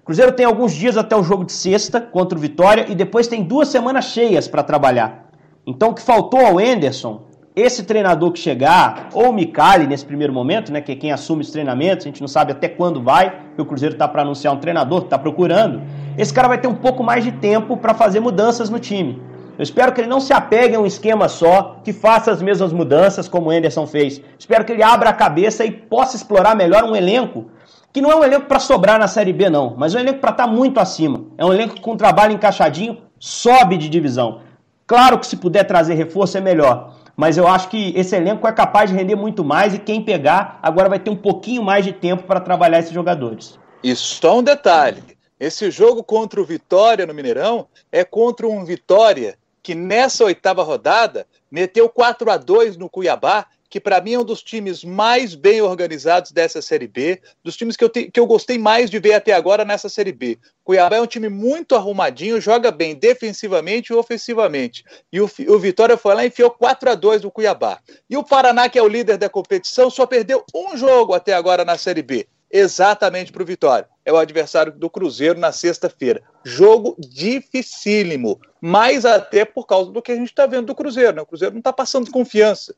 O 0.00 0.06
Cruzeiro 0.06 0.32
tem 0.32 0.46
alguns 0.46 0.72
dias 0.72 0.96
até 0.96 1.14
o 1.14 1.22
jogo 1.22 1.44
de 1.44 1.52
sexta 1.52 2.00
contra 2.00 2.38
o 2.38 2.40
Vitória 2.40 2.86
e 2.88 2.94
depois 2.94 3.26
tem 3.26 3.42
duas 3.42 3.68
semanas 3.68 4.06
cheias 4.06 4.48
para 4.48 4.62
trabalhar. 4.62 5.30
Então 5.66 5.90
o 5.90 5.94
que 5.94 6.00
faltou 6.00 6.40
ao 6.40 6.58
Anderson 6.58 7.26
esse 7.56 7.84
treinador 7.84 8.32
que 8.32 8.38
chegar, 8.38 9.10
ou 9.12 9.30
o 9.30 9.32
Micali 9.32 9.86
nesse 9.86 10.04
primeiro 10.04 10.32
momento, 10.32 10.72
né, 10.72 10.80
que 10.80 10.90
é 10.90 10.96
quem 10.96 11.12
assume 11.12 11.42
os 11.42 11.50
treinamentos, 11.50 12.04
a 12.04 12.08
gente 12.08 12.20
não 12.20 12.26
sabe 12.26 12.50
até 12.50 12.68
quando 12.68 13.00
vai, 13.00 13.32
que 13.54 13.62
o 13.62 13.64
Cruzeiro 13.64 13.94
está 13.94 14.08
para 14.08 14.22
anunciar 14.22 14.52
um 14.52 14.58
treinador, 14.58 15.04
está 15.04 15.16
procurando, 15.16 15.82
esse 16.18 16.34
cara 16.34 16.48
vai 16.48 16.58
ter 16.58 16.66
um 16.66 16.74
pouco 16.74 17.04
mais 17.04 17.22
de 17.22 17.30
tempo 17.30 17.76
para 17.76 17.94
fazer 17.94 18.18
mudanças 18.18 18.70
no 18.70 18.80
time. 18.80 19.22
Eu 19.56 19.62
espero 19.62 19.92
que 19.92 20.00
ele 20.00 20.08
não 20.08 20.18
se 20.18 20.32
apegue 20.32 20.74
a 20.74 20.80
um 20.80 20.86
esquema 20.86 21.28
só, 21.28 21.80
que 21.84 21.92
faça 21.92 22.32
as 22.32 22.42
mesmas 22.42 22.72
mudanças 22.72 23.28
como 23.28 23.50
o 23.50 23.50
Anderson 23.52 23.86
fez. 23.86 24.20
Espero 24.36 24.64
que 24.64 24.72
ele 24.72 24.82
abra 24.82 25.10
a 25.10 25.12
cabeça 25.12 25.64
e 25.64 25.70
possa 25.70 26.16
explorar 26.16 26.56
melhor 26.56 26.82
um 26.82 26.96
elenco 26.96 27.46
que 27.92 28.00
não 28.00 28.10
é 28.10 28.16
um 28.16 28.24
elenco 28.24 28.46
para 28.46 28.58
sobrar 28.58 28.98
na 28.98 29.06
Série 29.06 29.32
B, 29.32 29.48
não, 29.48 29.76
mas 29.78 29.94
um 29.94 30.00
elenco 30.00 30.18
para 30.18 30.32
estar 30.32 30.46
tá 30.46 30.50
muito 30.50 30.80
acima. 30.80 31.26
É 31.38 31.44
um 31.44 31.52
elenco 31.52 31.80
com 31.80 31.96
trabalho 31.96 32.32
encaixadinho, 32.32 32.98
sobe 33.20 33.76
de 33.76 33.88
divisão. 33.88 34.40
Claro 34.84 35.16
que 35.16 35.26
se 35.28 35.36
puder 35.36 35.62
trazer 35.62 35.94
reforço 35.94 36.36
é 36.36 36.40
melhor, 36.40 36.92
mas 37.16 37.36
eu 37.36 37.46
acho 37.46 37.68
que 37.68 37.92
esse 37.96 38.16
elenco 38.16 38.46
é 38.46 38.52
capaz 38.52 38.90
de 38.90 38.96
render 38.96 39.14
muito 39.14 39.44
mais 39.44 39.74
e 39.74 39.78
quem 39.78 40.02
pegar 40.02 40.58
agora 40.62 40.88
vai 40.88 40.98
ter 40.98 41.10
um 41.10 41.16
pouquinho 41.16 41.62
mais 41.62 41.84
de 41.84 41.92
tempo 41.92 42.24
para 42.24 42.40
trabalhar 42.40 42.78
esses 42.78 42.92
jogadores. 42.92 43.58
E 43.82 43.94
só 43.94 44.38
um 44.38 44.42
detalhe: 44.42 45.02
esse 45.38 45.70
jogo 45.70 46.02
contra 46.02 46.40
o 46.40 46.44
Vitória 46.44 47.06
no 47.06 47.14
Mineirão 47.14 47.66
é 47.92 48.04
contra 48.04 48.48
um 48.48 48.64
Vitória 48.64 49.36
que 49.62 49.74
nessa 49.74 50.24
oitava 50.24 50.62
rodada 50.62 51.26
meteu 51.50 51.88
4 51.88 52.30
a 52.30 52.36
2 52.36 52.76
no 52.76 52.90
Cuiabá 52.90 53.46
que 53.74 53.80
para 53.80 54.00
mim 54.00 54.12
é 54.12 54.18
um 54.20 54.24
dos 54.24 54.40
times 54.40 54.84
mais 54.84 55.34
bem 55.34 55.60
organizados 55.60 56.30
dessa 56.30 56.62
Série 56.62 56.86
B, 56.86 57.20
dos 57.42 57.56
times 57.56 57.76
que 57.76 57.82
eu, 57.82 57.88
te, 57.88 58.08
que 58.08 58.20
eu 58.20 58.24
gostei 58.24 58.56
mais 58.56 58.88
de 58.88 59.00
ver 59.00 59.14
até 59.14 59.32
agora 59.32 59.64
nessa 59.64 59.88
Série 59.88 60.12
B. 60.12 60.38
Cuiabá 60.62 60.94
é 60.94 61.00
um 61.00 61.08
time 61.08 61.28
muito 61.28 61.74
arrumadinho, 61.74 62.40
joga 62.40 62.70
bem 62.70 62.94
defensivamente 62.94 63.92
e 63.92 63.96
ofensivamente. 63.96 64.84
E 65.12 65.20
o, 65.20 65.24
o 65.24 65.58
Vitória 65.58 65.96
foi 65.96 66.14
lá 66.14 66.24
e 66.24 66.28
enfiou 66.28 66.52
4 66.52 66.90
a 66.90 66.94
2 66.94 67.22
no 67.22 67.32
Cuiabá. 67.32 67.80
E 68.08 68.16
o 68.16 68.22
Paraná, 68.22 68.68
que 68.68 68.78
é 68.78 68.82
o 68.82 68.86
líder 68.86 69.18
da 69.18 69.28
competição, 69.28 69.90
só 69.90 70.06
perdeu 70.06 70.44
um 70.54 70.76
jogo 70.76 71.12
até 71.12 71.34
agora 71.34 71.64
na 71.64 71.76
Série 71.76 72.02
B 72.02 72.28
exatamente 72.54 73.32
para 73.32 73.42
o 73.42 73.46
Vitória. 73.46 73.88
É 74.04 74.12
o 74.12 74.16
adversário 74.16 74.70
do 74.70 74.88
Cruzeiro 74.88 75.40
na 75.40 75.50
sexta-feira. 75.50 76.22
Jogo 76.44 76.94
dificílimo, 77.00 78.40
mais 78.60 79.04
até 79.04 79.44
por 79.44 79.66
causa 79.66 79.90
do 79.90 80.00
que 80.00 80.12
a 80.12 80.14
gente 80.14 80.28
está 80.28 80.46
vendo 80.46 80.66
do 80.66 80.74
Cruzeiro. 80.74 81.16
Né? 81.16 81.22
O 81.22 81.26
Cruzeiro 81.26 81.52
não 81.52 81.58
está 81.58 81.72
passando 81.72 82.12
confiança. 82.12 82.72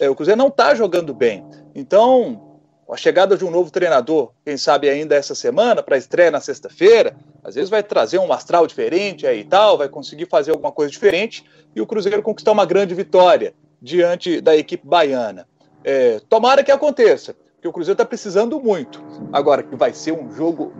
É, 0.00 0.08
o 0.08 0.14
Cruzeiro 0.14 0.38
não 0.38 0.48
está 0.48 0.74
jogando 0.74 1.14
bem. 1.14 1.44
Então, 1.74 2.60
a 2.90 2.96
chegada 2.96 3.36
de 3.36 3.44
um 3.44 3.50
novo 3.50 3.70
treinador, 3.70 4.32
quem 4.44 4.56
sabe 4.56 4.88
ainda 4.88 5.14
essa 5.14 5.34
semana, 5.34 5.82
para 5.82 5.98
estreia 5.98 6.30
na 6.30 6.40
sexta-feira, 6.40 7.14
às 7.44 7.54
vezes 7.54 7.68
vai 7.68 7.82
trazer 7.82 8.18
um 8.18 8.32
astral 8.32 8.66
diferente 8.66 9.26
aí 9.26 9.40
e 9.40 9.44
tal, 9.44 9.76
vai 9.76 9.88
conseguir 9.88 10.26
fazer 10.26 10.52
alguma 10.52 10.72
coisa 10.72 10.90
diferente 10.90 11.44
e 11.76 11.80
o 11.80 11.86
Cruzeiro 11.86 12.22
conquistar 12.22 12.52
uma 12.52 12.64
grande 12.64 12.94
vitória 12.94 13.54
diante 13.80 14.40
da 14.40 14.56
equipe 14.56 14.86
baiana. 14.86 15.46
É, 15.84 16.20
tomara 16.28 16.64
que 16.64 16.72
aconteça, 16.72 17.34
porque 17.54 17.68
o 17.68 17.72
Cruzeiro 17.72 17.94
está 17.94 18.04
precisando 18.04 18.58
muito. 18.60 19.02
Agora, 19.32 19.62
que 19.62 19.76
vai 19.76 19.92
ser 19.92 20.12
um 20.12 20.32
jogo 20.32 20.72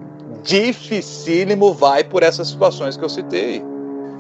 dificílimo, 0.43 1.75
vai 1.75 2.05
por 2.05 2.23
essas 2.23 2.49
situações 2.49 2.97
que 2.97 3.05
eu 3.05 3.09
citei. 3.09 3.63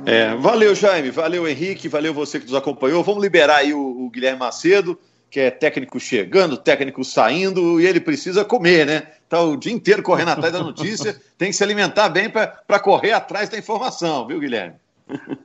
É, 0.07 0.35
valeu, 0.37 0.75
Jaime, 0.75 1.11
valeu, 1.11 1.47
Henrique, 1.47 1.89
valeu 1.89 2.15
você 2.15 2.39
que 2.39 2.47
nos 2.47 2.55
acompanhou. 2.55 3.05
Vamos 3.05 3.23
liberar 3.23 3.57
aí 3.57 3.75
o, 3.75 4.07
o 4.07 4.11
Guilherme 4.11 4.39
Macedo, 4.39 4.99
que 5.31 5.41
é 5.41 5.51
técnico 5.51 6.01
chegando, 6.01 6.57
técnico 6.57 7.05
saindo, 7.05 7.81
e 7.81 7.87
ele 7.87 8.01
precisa 8.01 8.45
comer, 8.45 8.87
né? 8.87 9.09
Tá 9.29 9.43
o 9.43 9.57
dia 9.57 9.73
inteiro 9.73 10.03
correndo 10.03 10.31
atrás 10.31 10.53
da 10.53 10.61
notícia, 10.61 11.21
tem 11.37 11.51
que 11.51 11.57
se 11.57 11.63
alimentar 11.63 12.09
bem 12.09 12.31
para 12.31 12.81
correr 12.81 13.13
atrás 13.13 13.49
da 13.49 13.59
informação, 13.59 14.27
viu, 14.27 14.41
Guilherme? 14.41 14.77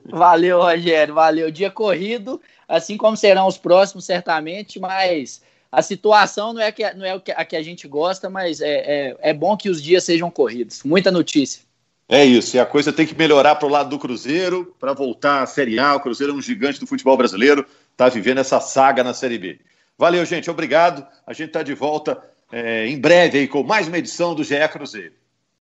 Valeu, 0.06 0.60
Rogério, 0.60 1.14
valeu. 1.14 1.50
Dia 1.50 1.70
corrido, 1.70 2.40
assim 2.68 2.96
como 2.96 3.16
serão 3.16 3.46
os 3.46 3.58
próximos, 3.58 4.04
certamente, 4.04 4.78
mas 4.78 5.42
a 5.70 5.82
situação 5.82 6.52
não 6.52 6.60
é, 6.60 6.70
que, 6.70 6.88
não 6.94 7.04
é 7.04 7.20
a 7.34 7.44
que 7.44 7.56
a 7.56 7.62
gente 7.62 7.88
gosta, 7.88 8.30
mas 8.30 8.60
é, 8.60 8.74
é, 9.10 9.16
é 9.20 9.34
bom 9.34 9.56
que 9.56 9.68
os 9.68 9.82
dias 9.82 10.04
sejam 10.04 10.30
corridos. 10.30 10.82
Muita 10.84 11.10
notícia. 11.10 11.63
É 12.08 12.24
isso, 12.24 12.56
e 12.56 12.60
a 12.60 12.66
coisa 12.66 12.92
tem 12.92 13.06
que 13.06 13.16
melhorar 13.16 13.54
para 13.54 13.66
o 13.66 13.70
lado 13.70 13.88
do 13.88 13.98
Cruzeiro, 13.98 14.74
para 14.78 14.92
voltar 14.92 15.42
à 15.42 15.46
Série 15.46 15.78
A. 15.78 15.94
O 15.94 16.00
Cruzeiro 16.00 16.32
é 16.32 16.36
um 16.36 16.42
gigante 16.42 16.78
do 16.78 16.86
futebol 16.86 17.16
brasileiro, 17.16 17.66
está 17.92 18.08
vivendo 18.08 18.38
essa 18.38 18.60
saga 18.60 19.02
na 19.02 19.14
Série 19.14 19.38
B. 19.38 19.58
Valeu, 19.96 20.24
gente, 20.26 20.50
obrigado. 20.50 21.06
A 21.26 21.32
gente 21.32 21.48
está 21.48 21.62
de 21.62 21.72
volta 21.72 22.22
é, 22.52 22.86
em 22.86 23.00
breve 23.00 23.38
aí 23.38 23.48
com 23.48 23.62
mais 23.62 23.88
uma 23.88 23.98
edição 23.98 24.34
do 24.34 24.44
GE 24.44 24.68
Cruzeiro. 24.70 25.14